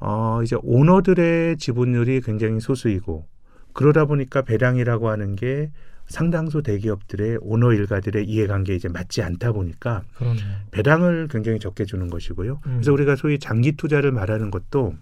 [0.00, 3.26] 어 이제 오너들의 지분율이 굉장히 소수이고
[3.72, 5.70] 그러다 보니까 배당이라고 하는 게
[6.08, 10.44] 상당수 대기업들의 오너 일가들의 이해관계에 이제 맞지 않다 보니까 그러네요.
[10.70, 12.60] 배당을 굉장히 적게 주는 것이고요.
[12.66, 12.72] 음.
[12.74, 14.94] 그래서 우리가 소위 장기 투자를 말하는 것도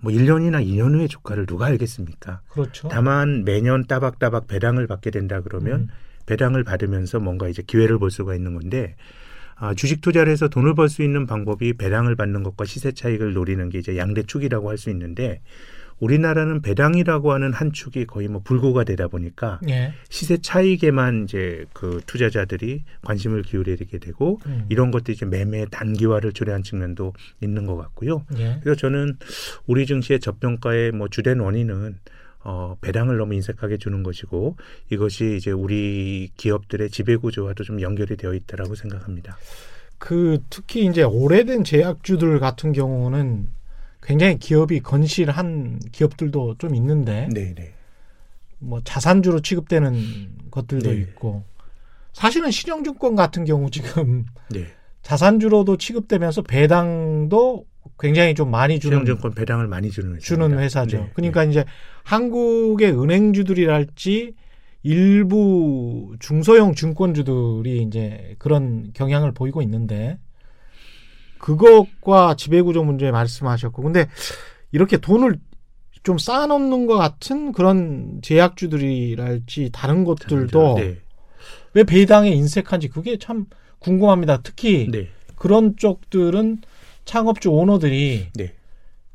[0.00, 2.40] 뭐 1년이나 2년 후의 주가를 누가 알겠습니까?
[2.48, 2.88] 그렇죠.
[2.88, 5.88] 다만 매년 따박따박 배당을 받게 된다 그러면 음.
[6.26, 8.96] 배당을 받으면서 뭔가 이제 기회를 볼 수가 있는 건데
[9.56, 13.68] 아, 주식 투자를 해서 돈을 벌 수 있는 방법이 배당을 받는 것과 시세 차익을 노리는
[13.70, 15.40] 게 이제 양대 축이라고 할 수 있는데
[16.00, 19.92] 우리나라는 배당이라고 하는 한 축이 거의 뭐 불구가 되다 보니까 예.
[20.08, 24.66] 시세 차익에만 이제 그 투자자들이 관심을 기울이게 되고 음.
[24.68, 28.24] 이런 것들이 이제 매매 단기화를 초래한 측면도 있는 것 같고요.
[28.38, 28.58] 예.
[28.62, 29.16] 그래서 저는
[29.66, 31.96] 우리 증시의 저평가의 뭐 주된 원인은
[32.44, 34.56] 어, 배당을 너무 인색하게 주는 것이고
[34.90, 39.36] 이것이 이제 우리 기업들의 지배 구조와도 좀 연결이 되어 있다라고 생각합니다.
[39.98, 43.48] 그 특히 이제 오래된 제약주들 같은 경우는
[44.02, 47.74] 굉장히 기업이 건실한 기업들도 좀 있는데 네, 네.
[48.58, 50.96] 뭐 자산주로 취급되는 것들도 네.
[50.98, 51.44] 있고
[52.12, 54.66] 사실은 신영증권 같은 경우 지금 네.
[55.02, 57.66] 자산주로도 취급되면서 배당도
[57.98, 60.18] 굉장히 좀 많이 주는 신영증권 배당을 많이 주는.
[60.18, 60.98] 주는 회사죠.
[60.98, 61.64] 네, 그러니까 이제
[62.04, 64.34] 한국의 은행주들이랄지
[64.82, 70.18] 일부 중소형 증권주들이 이제 그런 경향을 보이고 있는데
[71.38, 74.08] 그것과 지배구조 문제 말씀하셨고 근데
[74.72, 75.38] 이렇게 돈을
[76.02, 80.98] 좀 쌓아놓는 것 같은 그런 제약주들이랄지 다른 곳들도 네.
[81.74, 83.46] 왜 배당에 인색한지 그게 참
[83.78, 84.40] 궁금합니다.
[84.42, 85.08] 특히 네.
[85.36, 86.58] 그런 쪽들은
[87.04, 88.54] 창업주 오너들이 네.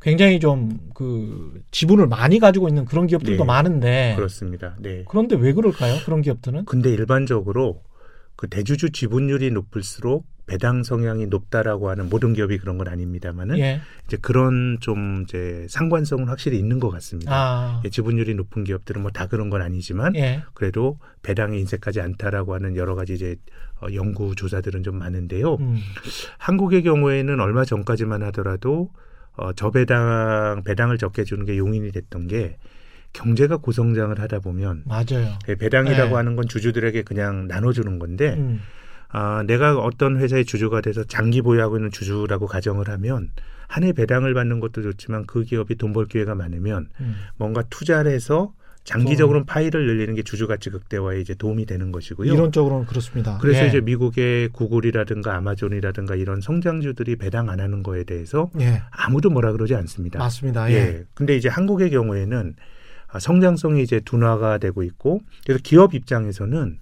[0.02, 3.46] 굉장히 좀 그 지분을 많이 가지고 있는 그런 기업들도 네.
[3.46, 4.76] 많은데 그렇습니다.
[4.80, 5.04] 네.
[5.08, 5.98] 그런데 왜 그럴까요?
[6.06, 6.66] 그런 기업들은?
[6.66, 7.82] 근데 일반적으로
[8.36, 13.82] 그 대주주 지분율이 높을수록 배당 성향이 높다라고 하는 모든 기업이 그런 건 아닙니다만은 예.
[14.08, 17.32] 이제 그런 좀 이제 상관성은 확실히 있는 것 같습니다.
[17.34, 17.82] 아.
[17.86, 20.44] 예, 지분율이 높은 기업들은 뭐 다 그런 건 아니지만 예.
[20.54, 23.36] 그래도 배당에 인색하지 않다라고 하는 여러 가지 이제
[23.82, 25.56] 어, 연구 조사들은 좀 많은데요.
[25.56, 25.78] 음.
[26.40, 28.90] 한국의 경우에는 얼마 전까지만 하더라도
[29.36, 32.58] 어, 저배당 배당을 적게 주는 게 용인이 됐던 게
[33.14, 35.38] 경제가 고성장을 하다 보면 맞아요.
[35.48, 36.16] 예, 배당이라고 네.
[36.16, 38.60] 하는 건 주주들에게 그냥 나눠주는 건데 음.
[39.14, 43.30] 아, 내가 어떤 회사의 주주가 돼서 장기 보유하고 있는 주주라고 가정을 하면
[43.68, 47.16] 한 해 배당을 받는 것도 좋지만 그 기업이 돈 벌 기회가 많으면 음.
[47.38, 52.34] 뭔가 투자를 해서 장기적으로는 파이를 늘리는 게 주주 가치 극대화에 이제 도움이 되는 것이고요.
[52.34, 53.38] 이론적으로는 그렇습니다.
[53.40, 53.68] 그래서 예.
[53.70, 58.82] 이제 미국의 구글이라든가 아마존이라든가 이런 성장주들이 배당 안 하는 거에 대해서 예.
[58.92, 60.20] 아무도 뭐라 그러지 않습니다.
[60.20, 60.70] 맞습니다.
[60.72, 60.76] 예.
[60.76, 61.04] 예.
[61.14, 62.56] 근데 이제 한국의 경우에는
[63.08, 66.80] 아, 성장성이 이제 둔화가 되고 있고 그래서 기업 입장에서는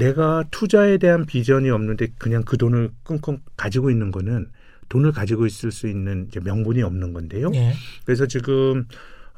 [0.00, 4.48] 내가 투자에 대한 비전이 없는데 그냥 그 돈을 끙끙 가지고 있는 거는
[4.88, 7.50] 돈을 가지고 있을 수 있는 명분이 없는 건데요.
[7.54, 7.72] 예.
[8.04, 8.86] 그래서 지금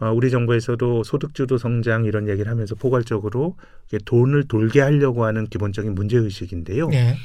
[0.01, 3.57] 어, 우리 정부에서도 소득주도 성장 이런 얘기를 하면서 포괄적으로
[4.05, 6.88] 돈을 돌게 하려고 하는 기본적인 문제 의식인데요.
[6.92, 7.16] 예.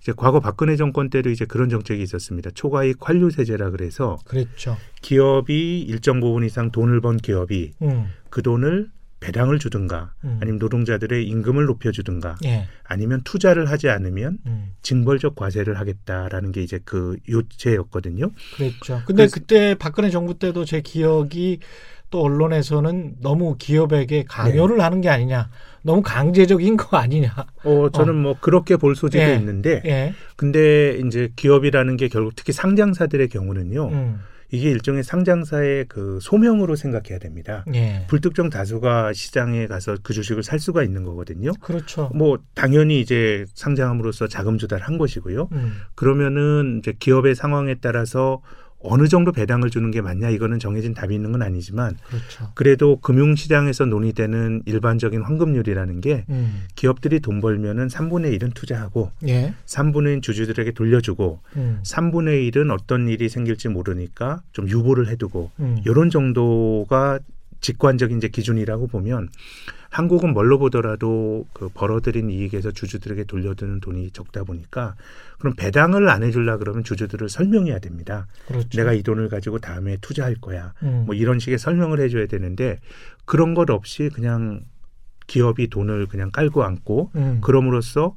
[0.00, 2.50] 이제 과거 박근혜 정권 때도 이제 그런 정책이 있었습니다.
[2.50, 4.76] 초과이익 환류 세제라 그래서 그랬죠.
[5.02, 8.06] 기업이 일정 부분 이상 돈을 번 기업이 음.
[8.30, 10.38] 그 돈을 배당을 주든가 음.
[10.40, 12.66] 아니면 노동자들의 임금을 높여주든가 예.
[12.84, 14.72] 아니면 투자를 하지 않으면 음.
[14.82, 18.30] 징벌적 과세를 하겠다라는 게 이제 그 요체였거든요.
[18.56, 19.02] 그랬죠.
[19.06, 21.60] 근데 그래서- 그때 박근혜 정부 때도 제 기억이
[22.10, 24.82] 또 언론에서는 너무 기업에게 강요를 네.
[24.82, 25.48] 하는 게 아니냐.
[25.82, 27.32] 너무 강제적인 거 아니냐.
[27.62, 29.34] 어 저는 뭐 그렇게 볼 소지도 예.
[29.36, 30.14] 있는데 예.
[30.36, 33.88] 근데 이제 기업이라는 게 결국 특히 상장사들의 경우는요.
[33.90, 34.20] 음.
[34.52, 37.64] 이게 일종의 상장사의 그 소명으로 생각해야 됩니다.
[37.74, 38.04] 예.
[38.08, 41.52] 불특정 다수가 시장에 가서 그 주식을 살 수가 있는 거거든요.
[41.60, 42.10] 그렇죠.
[42.14, 45.48] 뭐 당연히 이제 상장함으로써 자금 조달을 한 것이고요.
[45.52, 45.72] 음.
[45.94, 48.42] 그러면은 이제 기업의 상황에 따라서
[48.82, 52.50] 어느 정도 배당을 주는 게 맞냐 이거는 정해진 답이 있는 건 아니지만 그렇죠.
[52.54, 56.64] 그래도 금융시장에서 논의되는 일반적인 환급률이라는 게 음.
[56.74, 59.54] 기업들이 돈 벌면은 3분의 1은 투자하고 예.
[59.66, 61.80] 3분의 1은 주주들에게 돌려주고 음.
[61.84, 65.78] 3분의 1은 어떤 일이 생길지 모르니까 좀 유보를 해두고 음.
[65.84, 67.18] 이런 정도가
[67.60, 69.28] 직관적인 이제 기준이라고 보면
[69.90, 74.94] 한국은 뭘로 보더라도 그 벌어들인 이익에서 주주들에게 돌려드는 돈이 적다 보니까
[75.38, 78.26] 그럼 배당을 안 해줄라 그러면 주주들을 설명해야 됩니다.
[78.46, 78.68] 그렇죠.
[78.78, 80.72] 내가 이 돈을 가지고 다음에 투자할 거야.
[80.84, 81.02] 음.
[81.06, 82.78] 뭐 이런 식의 설명을 해줘야 되는데
[83.24, 84.62] 그런 것 없이 그냥
[85.26, 87.40] 기업이 돈을 그냥 깔고 앉고 음.
[87.42, 88.14] 그럼으로써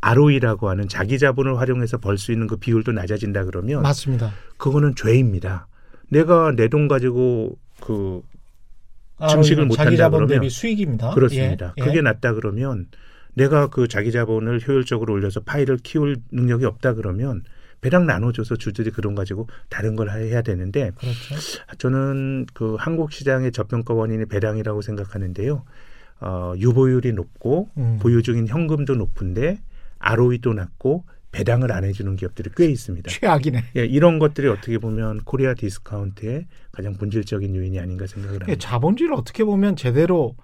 [0.00, 4.32] ROE라고 하는 자기 자본을 활용해서 벌 수 있는 그 비율도 낮아진다 그러면 맞습니다.
[4.58, 5.66] 그거는 죄입니다.
[6.08, 8.22] 내가 내 돈 가지고 그
[9.18, 11.14] 증식을 아, 못한다 자기 그러면 대비 수익입니다.
[11.14, 11.74] 그렇습니다.
[11.78, 11.86] 예, 예.
[11.86, 12.86] 그게 낮다 그러면
[13.34, 17.42] 내가 그 자기 자본을 효율적으로 올려서 파이를 키울 능력이 없다 그러면
[17.80, 21.76] 배당 나눠줘서 주주들이 그런 가지고 다른 걸 해야 되는데 그렇죠.
[21.78, 25.64] 저는 그 한국 시장의 저평가 원인이 배당이라고 생각하는데요.
[26.20, 27.98] 어, 유보율이 높고 음.
[28.00, 29.60] 보유 중인 현금도 높은데
[29.98, 31.04] ROE도 낮고
[31.36, 33.10] 배당을 안 해주는 기업들이 꽤 있습니다.
[33.10, 33.64] 최악이네.
[33.76, 38.58] 예, 이런 것들이 어떻게 보면 코리아 디스카운트의 가장 본질적인 요인이 아닌가 생각을 예, 합니다.
[38.58, 40.34] 자본주의를 어떻게 보면 제대로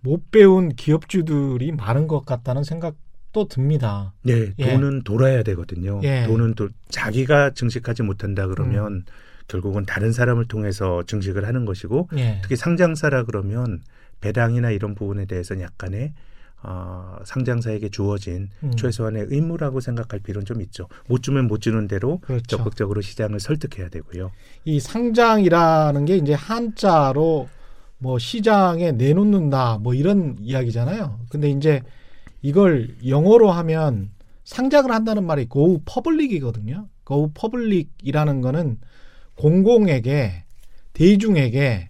[0.00, 4.12] 못 배운 기업주들이 많은 것 같다는 생각도 듭니다.
[4.22, 4.72] 네, 예.
[4.72, 6.00] 돈은 돌아야 되거든요.
[6.02, 6.24] 예.
[6.24, 6.26] 음.
[6.26, 9.04] 돈은 또 자기가 증식하지 못한다 그러면
[9.46, 12.40] 결국은 다른 사람을 통해서 증식을 하는 것이고 예.
[12.42, 13.82] 특히 상장사라 그러면
[14.20, 16.12] 배당이나 이런 부분에 대해서는 약간의
[16.62, 18.72] 어, 상장사에게 주어진 음.
[18.76, 20.88] 최소한의 의무라고 생각할 필요는 좀 있죠.
[21.08, 22.58] 못 주면 못 주는 대로 그렇죠.
[22.58, 24.30] 적극적으로 시장을 설득해야 되고요.
[24.64, 27.48] 이 상장이라는 게 이제 한자로
[27.98, 31.20] 뭐 시장에 내놓는다 뭐 이런 이야기잖아요.
[31.30, 31.82] 근데 이제
[32.42, 34.10] 이걸 영어로 하면
[34.44, 36.88] 상장을 한다는 말이 go public이거든요.
[37.06, 38.78] go public이라는 거는
[39.36, 40.44] 공공에게
[40.92, 41.88] 대중에게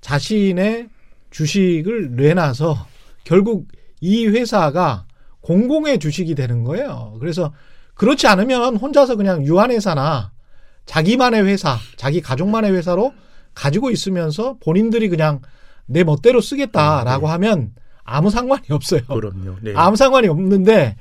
[0.00, 0.88] 자신의
[1.30, 2.86] 주식을 내놔서
[3.24, 3.68] 결국
[4.02, 5.06] 이 회사가
[5.40, 7.16] 공공의 주식이 되는 거예요.
[7.20, 7.52] 그래서
[7.94, 10.32] 그렇지 않으면 혼자서 그냥 유한회사나
[10.84, 13.14] 자기만의 회사, 자기 가족만의 회사로
[13.54, 15.40] 가지고 있으면서 본인들이 그냥
[15.86, 17.32] 내 멋대로 쓰겠다라고 네.
[17.32, 17.70] 하면
[18.02, 19.02] 아무 상관이 없어요.
[19.06, 19.56] 그럼요.
[19.62, 19.72] 네.
[19.76, 20.96] 아무 상관이 없는데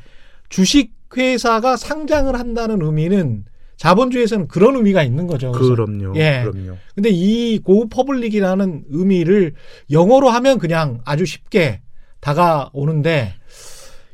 [0.49, 3.45] 주식 회사가 상장을 한다는 의미는
[3.77, 5.51] 자본주의에서는 그런 의미가 있는 거죠.
[5.53, 6.13] 그럼요.
[6.17, 6.43] 예.
[6.43, 6.77] 그럼요.
[6.93, 9.55] 근데 이 go public이라는 의미를
[9.89, 11.81] 영어로 하면 그냥 아주 쉽게
[12.21, 13.35] 다가오는데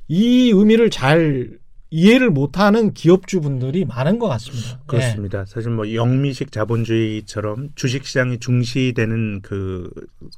[0.08, 1.58] 이 의미를 잘
[1.90, 4.80] 이해를 못하는 기업주분들이 많은 것 같습니다.
[4.88, 5.46] 그렇습니다.
[5.46, 9.90] 사실 뭐 영미식 자본주의처럼 주식시장이 중시되는 그,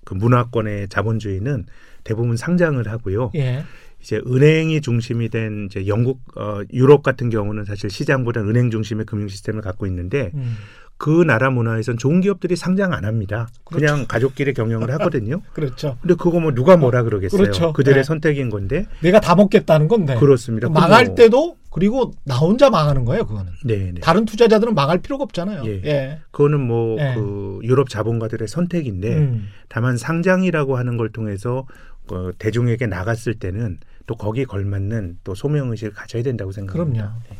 [0.05, 1.65] 그 문화권의 자본주의는
[2.03, 3.31] 대부분 상장을 하고요.
[3.35, 3.39] 예.
[3.39, 3.63] 예.
[4.01, 9.27] 이제 은행이 중심이 된 이제 영국, 어, 유럽 같은 경우는 사실 시장보다 은행 중심의 금융
[9.27, 10.55] 시스템을 갖고 있는데 음.
[10.99, 13.47] 그 나라 문화에선 좋은 기업들이 상장 안 합니다.
[13.63, 15.41] 그냥 가족끼리 경영을 하거든요.
[15.53, 15.97] 그렇죠.
[16.01, 17.41] 근데 그거 뭐 누가 뭐라 그러겠어요.
[17.41, 17.71] 그렇죠.
[17.73, 18.03] 들의 네.
[18.03, 20.17] 선택인 건데 내가 다 먹겠다는 건데.
[20.17, 20.67] 그렇습니다.
[20.67, 23.53] 망할 그거- 때도 그리고 나 혼자 망하는 거예요, 그거는.
[23.63, 24.01] 네, 네.
[24.01, 25.63] 다른 투자자들은 망할 필요가 없잖아요.
[25.67, 25.81] 예.
[25.85, 26.19] 예.
[26.31, 27.15] 그거는 뭐 네.
[27.15, 29.47] 그 유럽 자본가들의 선택인데 음.
[29.69, 31.65] 다만 상장이라고 하는 걸 통해서
[32.11, 37.03] 어, 대중에게 나갔을 때는 또 거기에 걸맞는 또 소명 의식을 가져야 된다고 생각합니다.
[37.03, 37.39] 그럼요.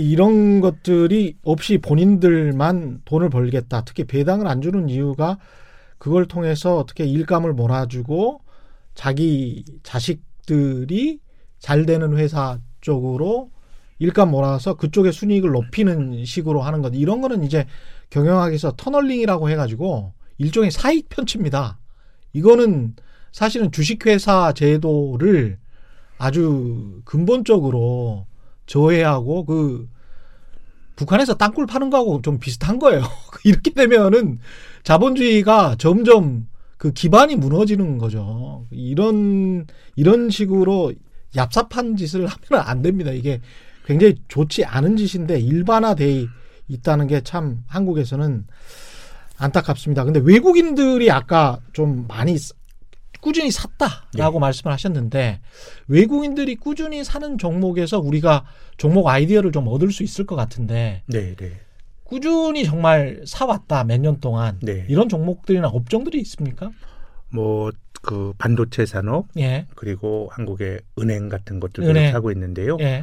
[0.00, 3.82] 이런 것들이 없이 본인들만 돈을 벌겠다.
[3.84, 5.38] 특히 배당을 안 주는 이유가
[5.98, 8.40] 그걸 통해서 어떻게 일감을 몰아주고
[8.94, 11.20] 자기 자식들이
[11.58, 13.50] 잘 되는 회사 쪽으로
[13.98, 16.92] 일감 몰아서 그쪽의 순이익을 높이는 식으로 하는 것.
[16.94, 17.66] 이런 거는 이제
[18.10, 21.78] 경영학에서 터널링이라고 해가지고 일종의 사익 편취입니다.
[22.34, 22.94] 이거는
[23.32, 25.58] 사실은 주식회사 제도를
[26.18, 28.26] 아주 근본적으로
[28.66, 29.88] 저해하고 그
[30.96, 33.02] 북한에서 땅굴 파는 거하고 좀 비슷한 거예요.
[33.44, 34.38] 이렇게 되면은
[34.82, 36.46] 자본주의가 점점
[36.78, 38.66] 그 기반이 무너지는 거죠.
[38.70, 40.92] 이런 이런 식으로
[41.34, 43.10] 얍삽한 짓을 하면 안 됩니다.
[43.10, 43.40] 이게
[43.86, 46.26] 굉장히 좋지 않은 짓인데 일반화돼
[46.68, 48.46] 있다는 게 참 한국에서는
[49.38, 50.04] 안타깝습니다.
[50.04, 52.54] 근데 외국인들이 아까 좀 많이 사-
[53.20, 55.40] 꾸준히 샀다라고 말씀을 하셨는데
[55.88, 58.44] 외국인들이 꾸준히 사는 종목에서 우리가
[58.76, 61.52] 종목 아이디어를 좀 얻을 수 있을 것 같은데 네, 네.
[62.04, 64.86] 꾸준히 정말 사왔다 몇 년 동안 네.
[64.88, 66.70] 이런 종목들이나 업종들이 있습니까?
[67.30, 67.70] 뭐
[68.02, 72.14] 그 반도체 산업 예, 그리고 한국의 은행 같은 것들도 은행.
[72.14, 72.76] 하고 있는데요.
[72.78, 73.02] 예,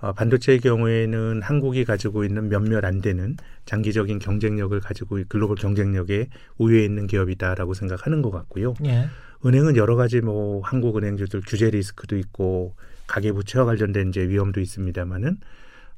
[0.00, 6.28] 어, 반도체의 경우에는 한국이 가지고 있는 몇몇 안 되는 장기적인 경쟁력을 가지고 이- 글로벌 경쟁력에
[6.58, 8.74] 우위에 있는 기업이다라고 생각하는 것 같고요.
[8.84, 9.06] 예,
[9.44, 12.74] 은행은 여러 가지 뭐 한국 은행주들 규제 리스크도 있고
[13.06, 15.38] 가계 부채와 관련된 이제 위험도 있습니다만은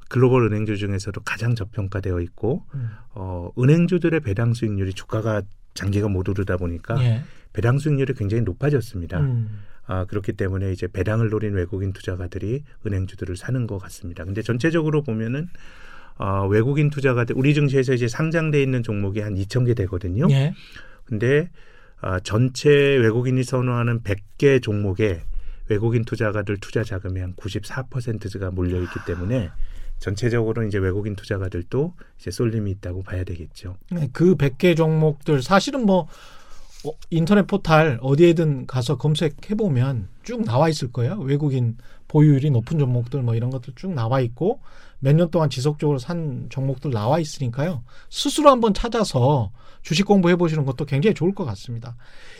[0.09, 5.41] 글로벌 은행주 중에서도 가장 저평가되어 있고 음, 어, 은행주들의 배당 수익률이 주가가
[5.73, 7.21] 장기가 못 오르다 보니까 예,
[7.53, 9.19] 배당 수익률이 굉장히 높아졌습니다.
[9.19, 14.23] 음, 아, 그렇기 때문에 이제 배당을 노린 외국인 투자가들이 은행주들을 사는 것 같습니다.
[14.23, 15.47] 근데 전체적으로 보면은
[16.17, 20.27] 어, 외국인 투자가들 우리 증시에서 이제 상장돼 있는 종목이 한 2천 개 되거든요.
[20.31, 20.53] 예,
[21.05, 21.49] 근데
[22.01, 25.21] 아, 전체 외국인이 선호하는 100개 종목에
[25.69, 29.49] 외국인 투자가들 투자 자금의 한 94%가 몰려 있기 때문에
[29.99, 33.77] 전체적으로 이제 외국인 투자가들도 이제 쏠림이 있다고 봐야 되겠죠.
[33.91, 36.07] 네, 그 100개 종목들 사실은 뭐
[36.85, 41.17] 어, 인터넷 포탈 어디에든 가서 검색해 보면 쭉 나와 있을 거예요.
[41.19, 44.61] 외국인 보유율이 높은 종목들 뭐 이런 것들 쭉 나와 있고
[44.99, 47.83] 몇 년 동안 지속적으로 산 종목들 나와 있으니까요.
[48.09, 49.51] 스스로 한번 찾아서
[49.83, 51.95] 주식 공부해 보시는 것도 굉장히 좋을 것 같습니다.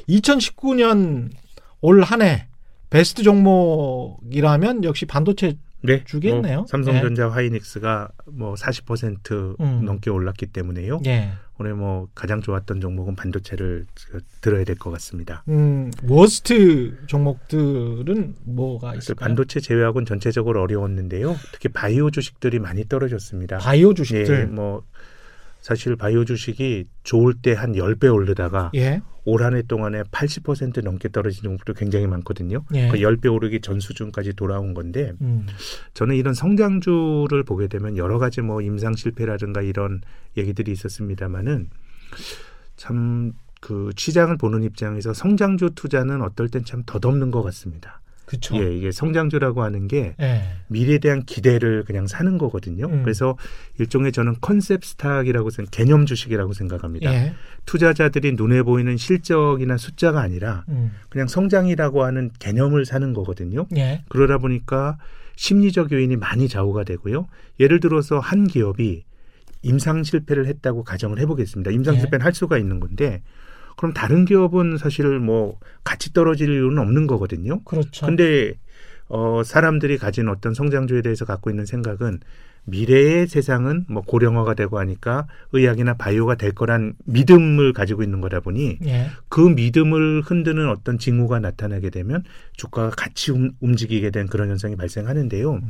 [0.09, 1.29] 2019년
[1.81, 2.47] 올 한 해
[2.89, 6.57] 베스트 종목이라면 역시 반도체 네, 주겠네요.
[6.59, 9.85] 뭐 삼성전자, 화이닉스가 뭐 40% 음.
[9.85, 11.01] 넘게 올랐기 때문에요.
[11.05, 11.29] 예.
[11.59, 13.85] 올해 뭐 가장 좋았던 종목은 반도체를
[14.41, 15.43] 들어야 될 것 같습니다.
[15.49, 19.27] 음, 워스트 종목들은 뭐가 있을까요?
[19.27, 21.35] 반도체 제외하고는 전체적으로 어려웠는데요.
[21.51, 23.57] 특히 바이오 주식들이 많이 떨어졌습니다.
[23.57, 24.47] 바이오 예, 주식들.
[24.47, 24.83] 뭐
[25.61, 29.01] 사실 바이오 주식이 좋을 때한 10배 오르다가 예.
[29.25, 32.63] 올한 해 동안에 80% 넘게 떨어진 종목도 굉장히 많거든요.
[32.73, 32.87] 예.
[32.87, 35.47] 그 10배 오르기 전 수준까지 돌아온 건데 음.
[35.93, 40.01] 저는 이런 성장주를 보게 되면 여러 가지 뭐 임상 실패라든가 이런
[40.37, 41.69] 얘기들이 있었습니다마는
[42.77, 48.01] 참 그 시장을 보는 입장에서 성장주 투자는 어떨 땐 참 덧없는 것 같습니다.
[48.27, 48.57] 그쵸.
[48.57, 50.41] 예, 이게 성장주라고 하는 게 예.
[50.67, 52.85] 미래에 대한 기대를 그냥 사는 거거든요.
[52.85, 53.01] 음.
[53.01, 53.37] 그래서
[53.79, 57.11] 일종의 저는 컨셉 스탁이라고 생각, 개념 주식이라고 생각합니다.
[57.13, 57.33] 예.
[57.65, 60.91] 투자자들이 눈에 보이는 실적이나 숫자가 아니라 음.
[61.07, 63.65] 그냥 성장이라고 하는 개념을 사는 거거든요.
[63.77, 64.03] 예.
[64.09, 64.97] 그러다 보니까
[65.37, 67.27] 심리적 요인이 많이 좌우가 되고요.
[67.61, 69.05] 예를 들어서 한 기업이
[69.61, 71.71] 임상 실패를 했다고 가정을 해보겠습니다.
[71.71, 71.99] 임상 예.
[72.01, 73.21] 실패는 할 수가 있는 건데
[73.77, 77.61] 그럼 다른 기업은 사실 뭐 같이 떨어질 이유는 없는 거거든요.
[77.63, 78.05] 그렇죠.
[78.05, 78.53] 근데
[79.07, 82.19] 어 사람들이 가진 어떤 성장주에 대해서 갖고 있는 생각은
[82.65, 88.79] 미래의 세상은 뭐 고령화가 되고 하니까 의학이나 바이오가 될 거란 믿음을 가지고 있는 거다 보니
[88.85, 89.07] 예.
[89.29, 92.23] 그 믿음을 흔드는 어떤 징후가 나타나게 되면
[92.57, 95.53] 주가가 같이 움, 움직이게 된 그런 현상이 발생하는데요.
[95.53, 95.61] 음.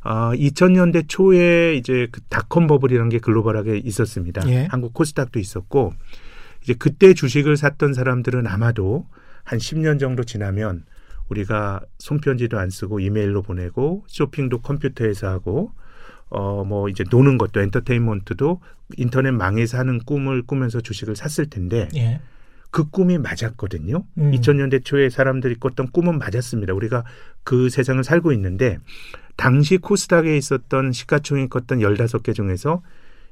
[0.00, 4.48] 아, 2000년대 초에 이제 그 닷컴 버블이라는 게 글로벌하게 있었습니다.
[4.48, 4.66] 예.
[4.70, 5.92] 한국 코스닥도 있었고
[6.68, 9.06] 이제 그때 주식을 샀던 사람들은 아마도
[9.42, 10.84] 한 10년 정도 지나면
[11.30, 15.72] 우리가 손편지도 안 쓰고 이메일로 보내고 쇼핑도 컴퓨터에서 하고
[16.28, 18.60] 어 뭐 이제 노는 것도 엔터테인먼트도
[18.98, 22.20] 인터넷 망에서 하는 꿈을 꾸면서 주식을 샀을 텐데 예.
[22.70, 24.04] 그 꿈이 맞았거든요.
[24.18, 24.30] 음.
[24.32, 26.74] 2000년대 초에 사람들이 꿨던 꿈은 맞았습니다.
[26.74, 27.04] 우리가
[27.44, 28.76] 그 세상을 살고 있는데
[29.36, 32.82] 당시 코스닥에 있었던 시가총액 컸던 15개 중에서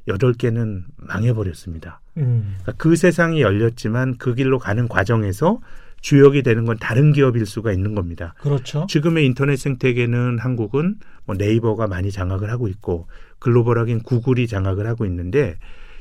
[0.09, 2.01] 8개는 망해버렸습니다.
[2.19, 2.57] 음.
[2.63, 5.61] 그러니까 그 세상이 열렸지만 그 길로 가는 과정에서
[6.01, 8.35] 주역이 되는 건 다른 기업일 수가 있는 겁니다.
[8.41, 8.87] 그렇죠.
[8.89, 13.09] 지금의 인터넷 생태계는 한국은 뭐 네이버가 많이 장악을 하고 있고
[13.41, 15.57] 글로벌하긴 구글이 장악을 하고 있는데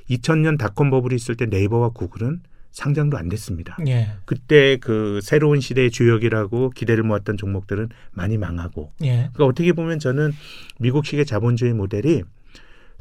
[0.10, 3.78] 2000년 닷컴 버블이 있을 때 네이버와 구글은 상장도 안 됐습니다.
[3.88, 4.10] 예.
[4.26, 9.30] 그때 그 새로운 시대의 주역이라고 기대를 모았던 종목들은 많이 망하고 예.
[9.34, 10.34] 그러니까 어떻게 보면 저는
[10.80, 12.24] 미국식의 자본주의 모델이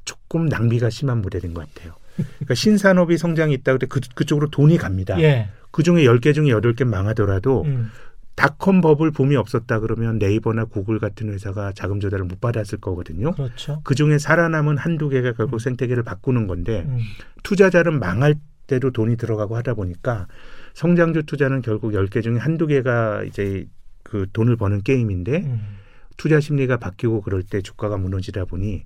[0.04, 1.94] 조금 낭비가 심한 모델인 것 같아요.
[2.16, 5.20] 그러니까 신산업이 성장이 있다 그때 그, 그쪽으로 돈이 갑니다.
[5.20, 5.48] 예.
[5.70, 7.90] 그 중에 10개 중에 8개 망하더라도 음.
[8.36, 13.32] 닷컴 버블 붐이 없었다 그러면 네이버나 구글 같은 회사가 자금 조달을 못 받았을 거거든요.
[13.32, 13.80] 그렇죠.
[13.84, 15.58] 그 중에 살아남은 한두 개가 결국 음.
[15.58, 16.98] 생태계를 바꾸는 건데 음.
[17.42, 18.34] 투자자는 망할
[18.66, 20.26] 대로 돈이 들어가고 하다 보니까
[20.74, 23.66] 성장주 투자는 결국 10개 중에 한두 개가 이제
[24.02, 25.60] 그 돈을 버는 게임인데 음.
[26.16, 28.84] 투자 심리가 바뀌고 그럴 때 주가가 무너지다 보니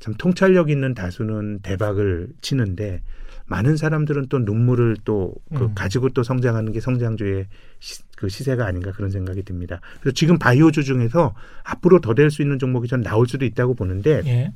[0.00, 3.02] 참 통찰력 있는 다수는 대박을 치는데
[3.46, 5.74] 많은 사람들은 또 눈물을 또 그 음.
[5.74, 7.46] 가지고 또 성장하는 게 성장주의
[7.80, 9.80] 시, 그 시세가 아닌가 그런 생각이 듭니다.
[10.00, 11.34] 그래서 지금 바이오주 중에서
[11.64, 14.52] 앞으로 더 될 수 있는 종목이 전 나올 수도 있다고 보는데 예.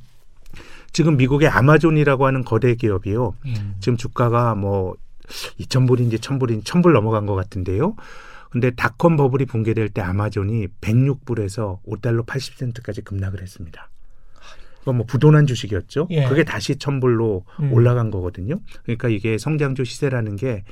[0.93, 3.35] 지금 미국의 아마존이라고 하는 거대 기업이요.
[3.45, 3.75] 음.
[3.81, 4.95] 지금 주가가 뭐
[5.59, 7.95] 2,000불인지 1,000불인지 1,000불 넘어간 것 같은데요.
[8.49, 13.89] 근데 닷컴 버블이 붕괴될 때 아마존이 106불에서 5달러 80센트까지 급락을 했습니다.
[14.85, 16.07] 그건 뭐 부도난 주식이었죠.
[16.11, 16.25] 예.
[16.25, 17.73] 그게 다시 1,000불로 음.
[17.73, 18.59] 올라간 거거든요.
[18.83, 20.63] 그러니까 이게 성장주 시세라는 게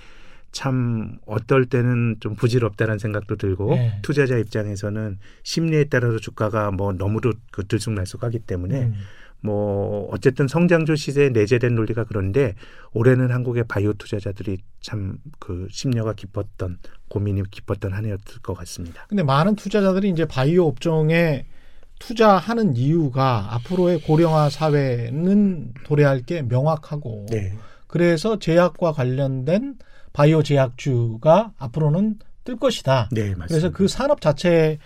[0.54, 3.98] 참 어떨 때는 좀 부질없다는 생각도 들고 예.
[4.04, 8.94] 투자자 입장에서는 심리에 따라서 주가가 뭐 너무도 그 들쑥날쑥하기 때문에 음.
[9.42, 12.54] 뭐 어쨌든 성장주 시세에 내재된 논리가 그런데
[12.94, 16.78] 올해는 한국의 바이오 투자자들이 참 그 심려가 깊었던
[17.10, 19.06] 고민이 깊었던 한 해였을 것 같습니다.
[19.10, 21.46] 근데 많은 투자자들이 이제 바이오 업종에
[22.08, 27.54] 투자하는 이유가 앞으로의 고령화 사회는 도래할 게 명확하고 네,
[27.88, 29.76] 그래서 제약과 관련된
[30.12, 33.10] 바이오 제약주가 앞으로는 뜰 것이다.
[33.12, 33.48] 네 맞습니다.
[33.48, 34.78] 그래서 그 산업 자체에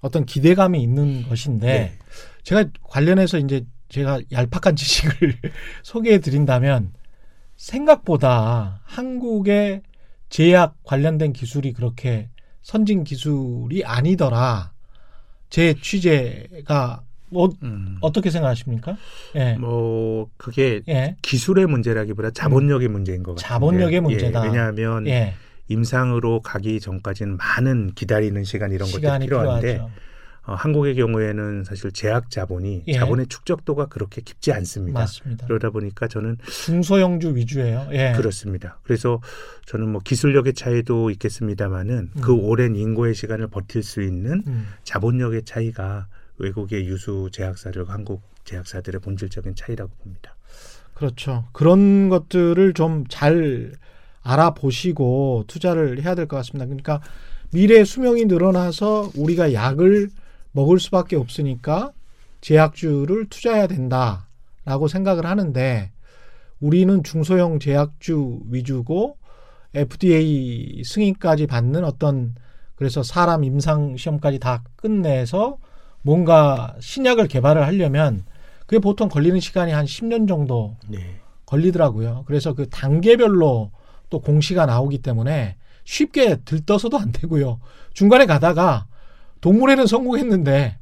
[0.00, 1.98] 어떤 기대감이 있는 것인데 네.
[2.44, 5.36] 제가 관련해서 이제 제가 얄팍한 지식을
[5.82, 6.92] 소개해 드린다면
[7.56, 9.82] 생각보다 한국의
[10.28, 12.28] 제약 관련된 기술이 그렇게
[12.62, 14.75] 선진 기술이 아니더라.
[15.50, 17.96] 제 취재가 뭐 음.
[18.00, 18.96] 어떻게 생각하십니까?
[19.34, 19.54] 예.
[19.54, 21.16] 뭐 그게 예.
[21.22, 23.48] 기술의 문제라기보다 자본력의 문제인 것 같아요.
[23.48, 24.42] 자본력의 문제다.
[24.42, 25.34] 왜냐하면 예.
[25.68, 29.92] 임상으로 가기 전까지는 많은 기다리는 시간 이런 것들이 필요한데 필요하죠.
[30.46, 32.92] 어, 한국의 경우에는 사실 제약 자본이 예.
[32.92, 35.00] 자본의 축적도가 그렇게 깊지 않습니다.
[35.00, 35.46] 맞습니다.
[35.46, 37.88] 그러다 보니까 저는 중소형주 위주예요.
[37.92, 38.12] 예.
[38.16, 38.78] 그렇습니다.
[38.84, 39.20] 그래서
[39.66, 42.44] 저는 뭐 기술력의 차이도 있겠습니다만은 그 음.
[42.44, 44.68] 오랜 인고의 시간을 버틸 수 있는 음.
[44.84, 46.06] 자본력의 차이가
[46.38, 50.36] 외국의 유수 제약사들과 한국 제약사들의 본질적인 차이라고 봅니다.
[50.94, 51.44] 그렇죠.
[51.52, 53.72] 그런 것들을 좀 잘
[54.22, 56.66] 알아보시고 투자를 해야 될 것 같습니다.
[56.66, 57.00] 그러니까
[57.52, 60.10] 미래 수명이 늘어나서 우리가 약을
[60.56, 61.92] 먹을 수밖에 없으니까
[62.40, 65.92] 제약주를 투자해야 된다라고 생각을 하는데
[66.60, 69.18] 우리는 중소형 제약주 위주고
[69.74, 72.34] FDA 승인까지 받는 어떤
[72.74, 75.58] 그래서 사람 임상 시험까지 다 끝내서
[76.00, 78.24] 뭔가 신약을 개발을 하려면
[78.60, 80.98] 그게 보통 걸리는 시간이 한 10년 정도 네.
[81.44, 82.24] 걸리더라고요.
[82.26, 83.70] 그래서 그 단계별로
[84.08, 87.60] 또 공시가 나오기 때문에 쉽게 들떠서도 안 되고요.
[87.92, 88.86] 중간에 가다가
[89.40, 90.78] 동물에는 성공했는데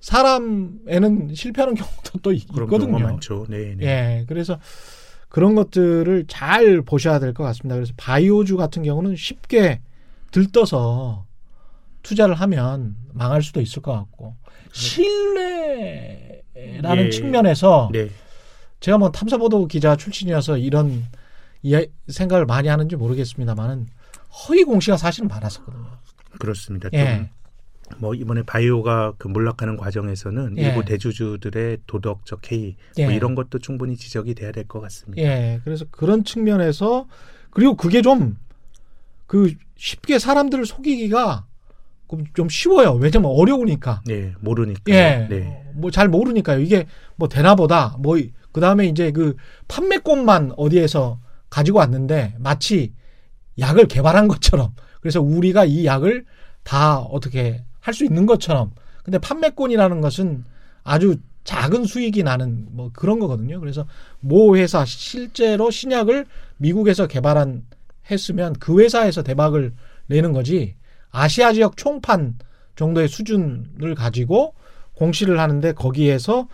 [0.00, 2.98] 사람에는 실패하는 경우도 또 있- 있거든요.
[2.98, 3.46] 많죠.
[3.48, 3.86] 네, 네.
[3.86, 4.58] 예, 그래서
[5.28, 7.74] 그런 것들을 잘 보셔야 될 것 같습니다.
[7.74, 9.80] 그래서 바이오주 같은 경우는 쉽게
[10.30, 11.26] 들떠서
[12.02, 14.36] 투자를 하면 망할 수도 있을 것 같고
[14.72, 16.42] 신뢰라는
[17.06, 17.10] 예.
[17.10, 18.08] 측면에서 네.
[18.80, 21.04] 제가 뭐 탐사보도 기자 출신이어서 이런
[22.08, 23.86] 생각을 많이 하는지 모르겠습니다만은
[24.48, 25.86] 허위 공시가 사실은 많았었거든요.
[26.38, 26.88] 그렇습니다.
[26.92, 27.28] 예, 좀
[27.98, 30.62] 뭐 이번에 바이오가 그 몰락하는 과정에서는 예.
[30.62, 33.16] 일부 대주주들의 도덕적 해이 뭐 예.
[33.16, 35.22] 이런 것도 충분히 지적이 돼야 될 것 같습니다.
[35.22, 35.60] 예.
[35.64, 37.06] 그래서 그런 측면에서
[37.50, 38.36] 그리고 그게 좀
[39.26, 41.46] 그 쉽게 사람들을 속이기가
[42.34, 42.92] 좀 쉬워요.
[42.92, 44.02] 왜냐면 어려우니까.
[44.06, 44.82] 네, 모르니까.
[44.88, 45.26] 예.
[45.28, 45.64] 네.
[45.74, 46.60] 뭐잘 모르니까요.
[46.60, 48.16] 이게 뭐 되나보다 뭐
[48.52, 49.34] 그다음에 이제 그
[49.66, 51.18] 판매권만 어디에서
[51.50, 52.92] 가지고 왔는데 마치
[53.58, 56.24] 약을 개발한 것처럼 그래서 우리가 이 약을
[56.62, 58.72] 다 어떻게 할 수 있는 것처럼
[59.04, 60.44] 근데 판매권이라는 것은
[60.82, 63.60] 아주 작은 수익이 나는 뭐 그런 거거든요.
[63.60, 63.86] 그래서
[64.20, 66.24] 모 회사 실제로 신약을
[66.56, 67.62] 미국에서 개발한
[68.10, 69.74] 했으면 그 회사에서 대박을
[70.06, 70.74] 내는 거지
[71.10, 72.38] 아시아 지역 총판
[72.76, 74.54] 정도의 수준을 가지고
[74.94, 76.48] 공시를 하는데 거기에서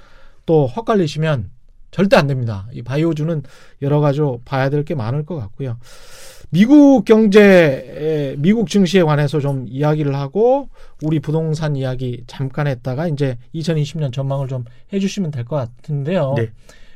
[0.47, 1.51] 또 헛갈리시면
[1.91, 2.67] 절대 안 됩니다.
[2.73, 3.43] 이 바이오주는
[3.83, 5.79] 여러 가지로 봐야 될 게 많을 것 같고요.
[6.53, 10.69] 미국 경제, 미국 증시에 관해서 좀 이야기를 하고
[11.03, 16.35] 우리 부동산 이야기 잠깐 했다가 이제 2020년 전망을 좀 해주시면 될 것 같은데요.
[16.37, 16.51] 네.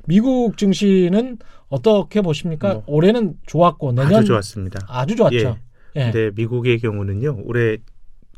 [0.07, 1.39] 미국 증시는
[1.69, 2.75] 어떻게 보십니까?
[2.75, 4.87] 뭐, 올해는 좋았고 내년 아주 좋았습니다.
[4.89, 5.37] 아주 좋았죠.
[5.37, 5.57] 예.
[5.97, 6.11] 예.
[6.11, 7.39] 근데 미국의 경우는요.
[7.45, 7.77] 올해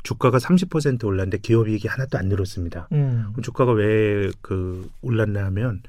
[0.03, 2.87] 주가가 30% 올랐는데 기업이익이 하나도 안 늘었습니다.
[2.91, 3.25] 음.
[3.31, 5.81] 그럼 주가가 왜 그 올랐나 하면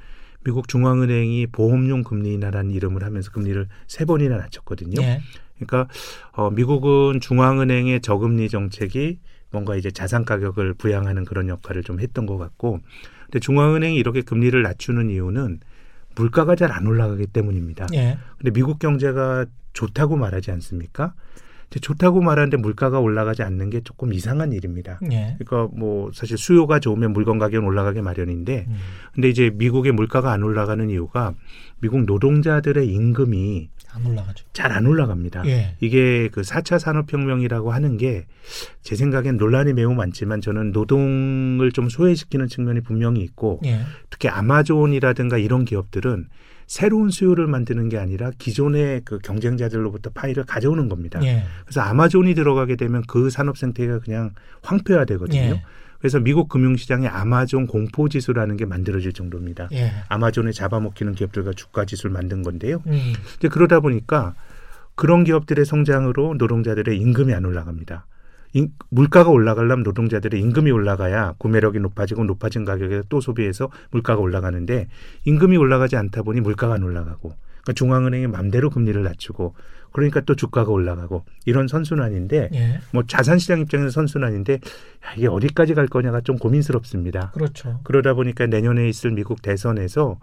[0.48, 5.02] 미국 중앙은행이 보험용 금리 인하라는 이름을 하면서 금리를 세 번이나 낮췄거든요.
[5.02, 5.20] 예.
[5.58, 5.92] 그러니까
[6.32, 9.18] 어, 미국은 중앙은행의 저금리 정책이
[9.50, 12.80] 뭔가 이제 자산 가격을 부양하는 그런 역할을 좀 했던 것 같고,
[13.24, 15.60] 근데 중앙은행이 이렇게 금리를 낮추는 이유는
[16.16, 17.86] 물가가 잘 안 올라가기 때문입니다.
[17.92, 18.16] 예.
[18.38, 19.44] 근데 미국 경제가
[19.74, 21.12] 좋다고 말하지 않습니까?
[21.70, 24.98] 좋다고 말하는데 물가가 올라가지 않는 게 조금 이상한 일입니다.
[25.12, 25.36] 예.
[25.38, 28.74] 그러니까 뭐 사실 수요가 좋으면 물건 가격은 올라가기 마련인데, 음.
[29.14, 31.34] 근데 이제 미국의 물가가 안 올라가는 이유가
[31.80, 34.44] 미국 노동자들의 임금이 안 올라가죠.
[34.52, 35.46] 잘 안 올라갑니다.
[35.46, 35.76] 예.
[35.80, 38.26] 이게 그 4차 산업혁명이라고 하는 게
[38.82, 43.80] 제 생각엔 논란이 매우 많지만 저는 노동을 좀 소외시키는 측면이 분명히 있고 예.
[44.10, 46.26] 특히 아마존이라든가 이런 기업들은
[46.68, 51.18] 새로운 수요를 만드는 게 아니라 기존의 그 경쟁자들로부터 파일을 가져오는 겁니다.
[51.24, 51.42] 예.
[51.64, 55.40] 그래서 아마존이 들어가게 되면 그 산업 생태계가 그냥 황폐화되거든요.
[55.40, 55.62] 예.
[55.98, 59.68] 그래서 미국 금융시장에 아마존 공포지수라는 게 만들어질 정도입니다.
[59.72, 59.92] 예.
[60.08, 62.82] 아마존을 잡아먹히는 기업들과 주가 지수를 만든 건데요.
[62.86, 63.14] 음.
[63.38, 64.34] 이제 그러다 보니까
[64.94, 68.04] 그런 기업들의 성장으로 노동자들의 임금이 안 올라갑니다.
[68.58, 74.88] 인- 물가가 올라가려면 노동자들의 임금이 올라가야 구매력이 높아지고 높아진 가격에 또 소비해서 물가가 올라가는데
[75.24, 77.30] 임금이 올라가지 않다 보니 물가가 안 올라가고
[77.62, 79.54] 그러니까 중앙은행이 맘대로 금리를 낮추고
[79.92, 82.80] 그러니까 또 주가가 올라가고 이런 선순환인데 예.
[82.92, 84.58] 뭐 자산시장 입장에서 선순환인데 야,
[85.16, 87.30] 이게 어디까지 갈 거냐가 좀 고민스럽습니다.
[87.32, 87.80] 그렇죠.
[87.84, 90.18] 그러다 보니까 내년에 있을 미국 대선에서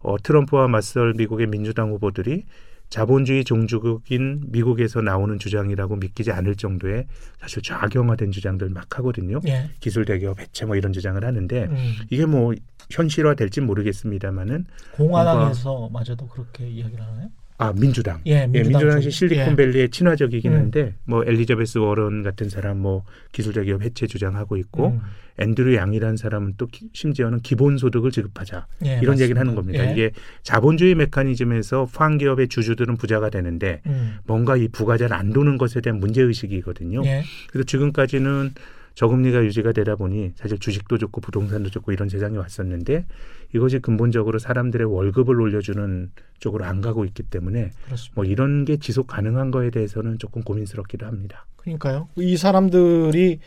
[0.00, 2.44] 어, 트럼프와 맞설 미국의 민주당 후보들이
[2.92, 7.06] 자본주의 종주국인 미국에서 나오는 주장이라고 믿기지 않을 정도의
[7.40, 9.40] 사실 좌경화된 주장들 막 하거든요.
[9.46, 9.70] 예.
[9.80, 11.94] 기술 대기업 해체 뭐 이런 주장을 하는데 음.
[12.10, 12.52] 이게 뭐
[12.90, 17.30] 현실화 될지 모르겠습니다만은 공화당에서 마저도 그렇게 이야기를 하나요?
[17.62, 18.20] 아 민주당.
[18.26, 19.10] 예, 민주당 민주당이 쪽.
[19.10, 20.58] 실리콘밸리의 친화적이긴 음.
[20.58, 25.00] 한데 뭐 엘리자베스 워런 같은 사람 뭐 기술자 기업 해체 주장하고 있고 음.
[25.38, 29.22] 앤드류 양이라는 사람은 또 기- 심지어는 기본소득을 지급하자 예, 이런 맞습니다.
[29.24, 29.86] 얘기를 하는 겁니다.
[29.88, 29.92] 예.
[29.92, 30.10] 이게
[30.42, 34.16] 자본주의 메커니즘에서 포항 기업의 주주들은 부자가 되는데 음.
[34.26, 37.02] 뭔가 이 부가 잘 안 도는 것에 대한 문제 의식이거든요.
[37.06, 37.22] 예.
[37.50, 38.52] 그래서 지금까지는
[38.94, 43.06] 저금리가 유지가 되다 보니 사실 주식도 좋고 부동산도 좋고 이런 세상이 왔었는데
[43.54, 48.12] 이것이 근본적으로 사람들의 월급을 올려주는 쪽으로 안 가고 있기 때문에 그렇습니다.
[48.14, 51.46] 뭐 이런 게 지속 가능한 거에 대해서는 조금 고민스럽기도 합니다.
[51.56, 52.08] 그러니까요.
[52.16, 53.40] 이 사람들이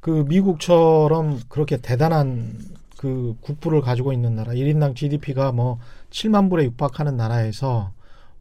[0.00, 2.52] 그 미국처럼 그렇게 대단한
[2.96, 5.78] 그 국부를 가지고 있는 나라, 1인당 GDP가 뭐
[6.10, 7.92] 7만 불에 육박하는 나라에서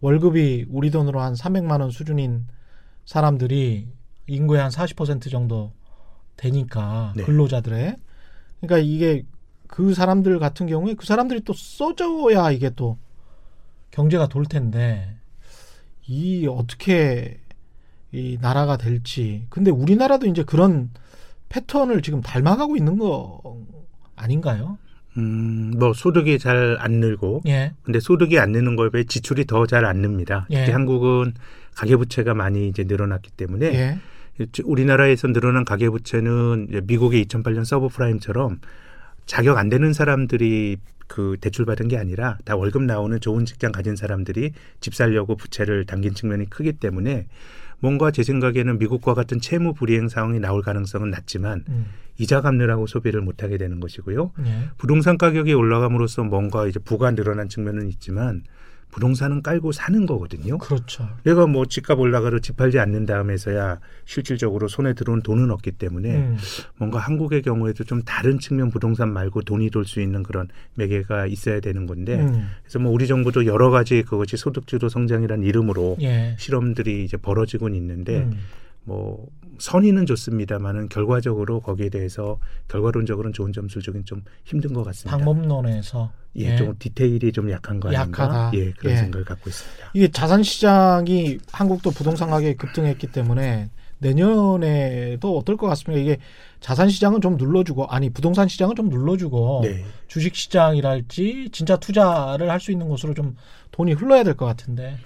[0.01, 2.45] 월급이 우리 돈으로 한 300만 원 수준인
[3.05, 3.88] 사람들이
[4.27, 5.71] 인구의 한 40% 정도
[6.38, 7.23] 되니까 네.
[7.23, 7.95] 근로자들의
[8.61, 9.23] 그러니까 이게
[9.67, 12.97] 그 사람들 같은 경우에 그 사람들이 또 써줘야 이게 또
[13.91, 15.15] 경제가 돌 텐데
[16.07, 17.39] 이 어떻게
[18.11, 19.45] 이 나라가 될지.
[19.49, 20.89] 근데 우리나라도 이제 그런
[21.49, 23.41] 패턴을 지금 닮아가고 있는 거
[24.15, 24.77] 아닌가요?
[25.17, 27.73] 음, 뭐 소득이 잘 안 늘고 예.
[27.83, 30.45] 근데 소득이 안 느는 거에 비해 지출이 더 잘 안 늡니다.
[30.51, 30.59] 예.
[30.59, 31.33] 특히 한국은
[31.75, 33.99] 가계부채가 많이 이제 늘어났기 때문에 예.
[34.63, 38.59] 우리나라에서 늘어난 가계부채는 미국의 2008년 서브프라임처럼
[39.25, 40.77] 자격 안 되는 사람들이
[41.07, 45.86] 그 대출 받은 게 아니라 다 월급 나오는 좋은 직장 가진 사람들이 집 살려고 부채를
[45.86, 47.27] 당긴 측면이 크기 때문에
[47.79, 51.86] 뭔가 제 생각에는 미국과 같은 채무 불이행 상황이 나올 가능성은 낮지만 음.
[52.17, 54.31] 이자 갚느라고 소비를 못 하게 되는 것이고요.
[54.45, 54.69] 예.
[54.77, 58.43] 부동산 가격이 올라감으로써 뭔가 이제 부가 늘어난 측면은 있지만
[58.95, 60.57] 부동산은 깔고 사는 거거든요.
[60.57, 61.09] 그렇죠.
[61.23, 66.37] 내가 뭐 집값 올라가도 집 팔지 않는 다음에서야 실질적으로 손에 들어온 돈은 없기 때문에 음.
[66.77, 71.59] 뭔가 한국의 경우에도 좀 다른 측면 부동산 말고 돈이 돌 수 있는 그런 매개가 있어야
[71.59, 72.47] 되는 건데 음.
[72.63, 76.35] 그래서 뭐 우리 정부도 여러 가지 그것이 소득주도 성장이라는 이름으로 예.
[76.39, 78.39] 실험들이 이제 벌어지고는 있는데 음.
[78.85, 79.27] 뭐
[79.59, 85.17] 선의는 좋습니다만은 결과적으로 거기에 대해서 결과론적으로는 좋은 점수를 주긴 좀 힘든 것 같습니다.
[85.17, 86.55] 방법론에서 예, 예.
[86.57, 88.23] 좀 디테일이 좀 약한 거 아닌가?
[88.23, 88.51] 약하다.
[88.55, 88.97] 예, 그런 예.
[88.97, 89.91] 생각을 갖고 있습니다.
[89.93, 93.69] 이게 자산 시장이 한국도 부동산 가격이 급등했기 때문에
[93.99, 96.01] 내년에도 어떨 것 같습니다.
[96.01, 96.17] 이게
[96.59, 99.83] 자산 시장은 좀 눌러주고 아니 부동산 시장은 좀 눌러주고 네.
[100.07, 103.35] 주식 시장이랄지 진짜 투자를 할 수 있는 곳으로 좀
[103.71, 104.97] 돈이 흘러야 될 것 같은데.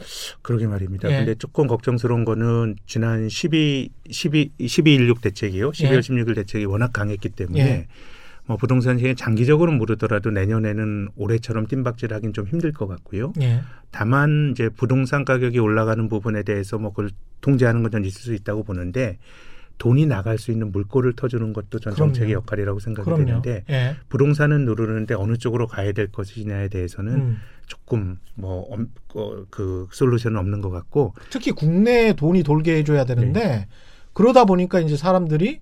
[0.42, 1.12] 그러게 말입니다.
[1.12, 1.18] 예.
[1.18, 5.72] 근데 조금 걱정스러운 거는 지난 12, 12, 12.16 대책이요.
[5.72, 6.00] 12월 예.
[6.00, 7.88] 16일 대책이 워낙 강했기 때문에 예.
[8.50, 13.32] 뭐 부동산 시장이 장기적으로 모르더라도 내년에는 올해처럼 뜀박질 하긴 좀 힘들 것 같고요.
[13.42, 13.62] 예.
[13.92, 18.64] 다만 이제 부동산 가격이 올라가는 부분에 대해서 뭐 그걸 통제하는 건 전 있을 수 있다고
[18.64, 19.20] 보는데
[19.78, 22.12] 돈이 나갈 수 있는 물꼬를 터주는 것도 전 그럼요.
[22.14, 23.26] 정책의 역할이라고 생각이 그럼요.
[23.26, 23.96] 되는데 예.
[24.10, 27.38] 부동산은 누르는데 어느 쪽으로 가야 될 것이냐에 대해서는 음.
[27.68, 33.68] 조금 뭐그 솔루션은 없는 것 같고 특히 국내에 돈이 돌게 해줘야 되는데 네.
[34.14, 35.60] 그러다 보니까 이제 사람들이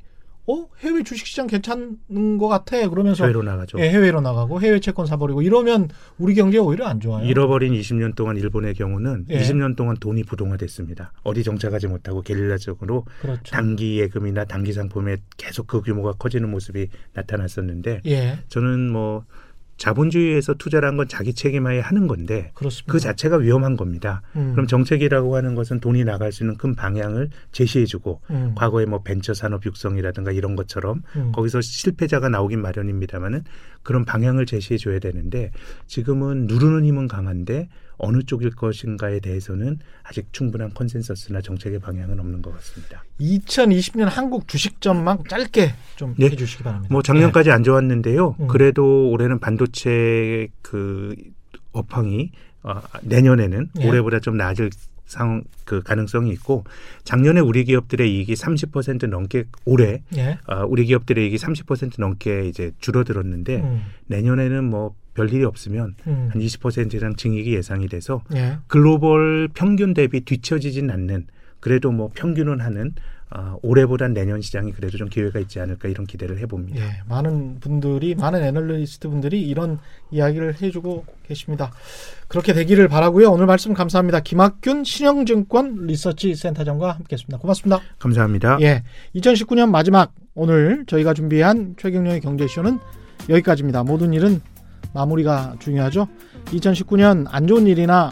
[0.49, 3.79] 어 해외 주식시장 괜찮은 것 같아 그러면서 해외로 나가죠.
[3.79, 7.25] 예, 해외로 나가고 해외 채권 사버리고 이러면 우리 경제 오히려 안 좋아요.
[7.25, 9.41] 잃어버린 20년 동안 일본의 경우는 예.
[9.41, 11.11] 20년 동안 돈이 부동화됐습니다.
[11.23, 13.41] 어디 정착하지 못하고 게릴라적으로 그렇죠.
[13.43, 19.25] 단기 예금이나 단기 상품에 계속 그 규모가 커지는 모습이 나타났었는데 예, 저는 뭐
[19.77, 22.91] 자본주의에서 투자란 건 자기 책임하에 하는 건데 그렇습니다.
[22.91, 24.21] 그 자체가 위험한 겁니다.
[24.35, 29.03] 음, 그럼 정책이라고 하는 것은 돈이 나갈 수 있는 큰 방향을 제시해주고 음, 과거에 뭐
[29.03, 33.43] 벤처 산업 육성이라든가 이런 것처럼 음, 거기서 실패자가 나오긴 마련입니다만은
[33.83, 35.51] 그런 방향을 제시해 줘야 되는데
[35.85, 42.53] 지금은 누르는 힘은 강한데 어느 쪽일 것인가에 대해서는 아직 충분한 컨센서스나 정책의 방향은 없는 것
[42.55, 43.03] 같습니다.
[43.19, 46.27] 2020년 한국 주식 전망 짧게 좀 네.
[46.27, 46.93] 해주시기 바랍니다.
[46.93, 48.35] 뭐 작년까지 안 좋았는데요.
[48.39, 48.47] 음.
[48.47, 51.15] 그래도 올해는 반도체 그
[51.73, 52.31] 업황이
[52.63, 53.87] 어, 내년에는 예.
[53.87, 54.69] 올해보다 좀 나아질
[55.05, 56.65] 상, 그 가능성이 있고
[57.03, 60.37] 작년에 우리 기업들의 이익이 30% 넘게 올해 예, 예.
[60.47, 66.41] 어, 우리 기업들의 이익이 30% 넘게 이제 줄어들었는데 음, 내년에는 뭐 별일이 없으면 음, 한
[66.41, 71.27] 20%랑 증익이 예상이 돼서 예, 글로벌 평균 대비 뒤처지진 않는
[71.61, 72.93] 그래도 뭐 평균은 하는
[73.29, 76.79] 어, 올해보단 내년 시장이 그래도 좀 기회가 있지 않을까 이런 기대를 해봅니다.
[76.79, 77.01] 예.
[77.09, 79.79] 많은 분들이 많은 애널리스트 분들이 이런
[80.11, 81.71] 이야기를 해주고 계십니다.
[82.29, 83.29] 그렇게 되기를 바라고요.
[83.29, 84.21] 오늘 말씀 감사합니다.
[84.21, 87.37] 김학균 신영증권 리서치 센터장과 함께했습니다.
[87.39, 87.81] 고맙습니다.
[87.99, 88.59] 감사합니다.
[88.61, 88.83] 예.
[89.15, 92.79] 2019년 마지막 오늘 저희가 준비한 최경영의 경제쇼는
[93.27, 93.83] 여기까지입니다.
[93.83, 94.39] 모든 일은
[94.93, 96.07] 마무리가 중요하죠.
[96.45, 98.11] 2019년 안 좋은 일이나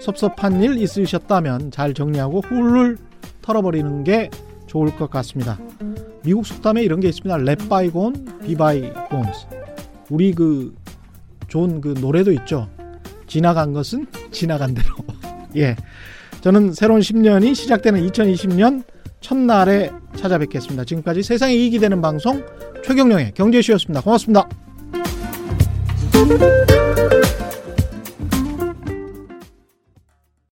[0.00, 2.98] 섭섭한 일 있으셨다면 잘 정리하고 훌훌
[3.42, 4.30] 털어버리는 게
[4.68, 5.58] 좋을 것 같습니다.
[6.22, 7.36] 미국 속담에 이런 게 있습니다.
[7.38, 9.46] 렛 바이곤, 비바이곤스.
[10.10, 10.74] 우리 그
[11.48, 12.68] 좋은 그 노래도 있죠.
[13.26, 14.88] 지나간 것은 지나간 대로.
[15.56, 15.74] 예.
[16.40, 18.84] 저는 새로운 10년이 시작되는 2020년
[19.20, 20.84] 첫날에 찾아뵙겠습니다.
[20.84, 22.44] 지금까지 세상에 이익이 되는 방송
[22.84, 24.02] 최경령의 경제쇼였습니다.
[24.02, 24.48] 고맙습니다.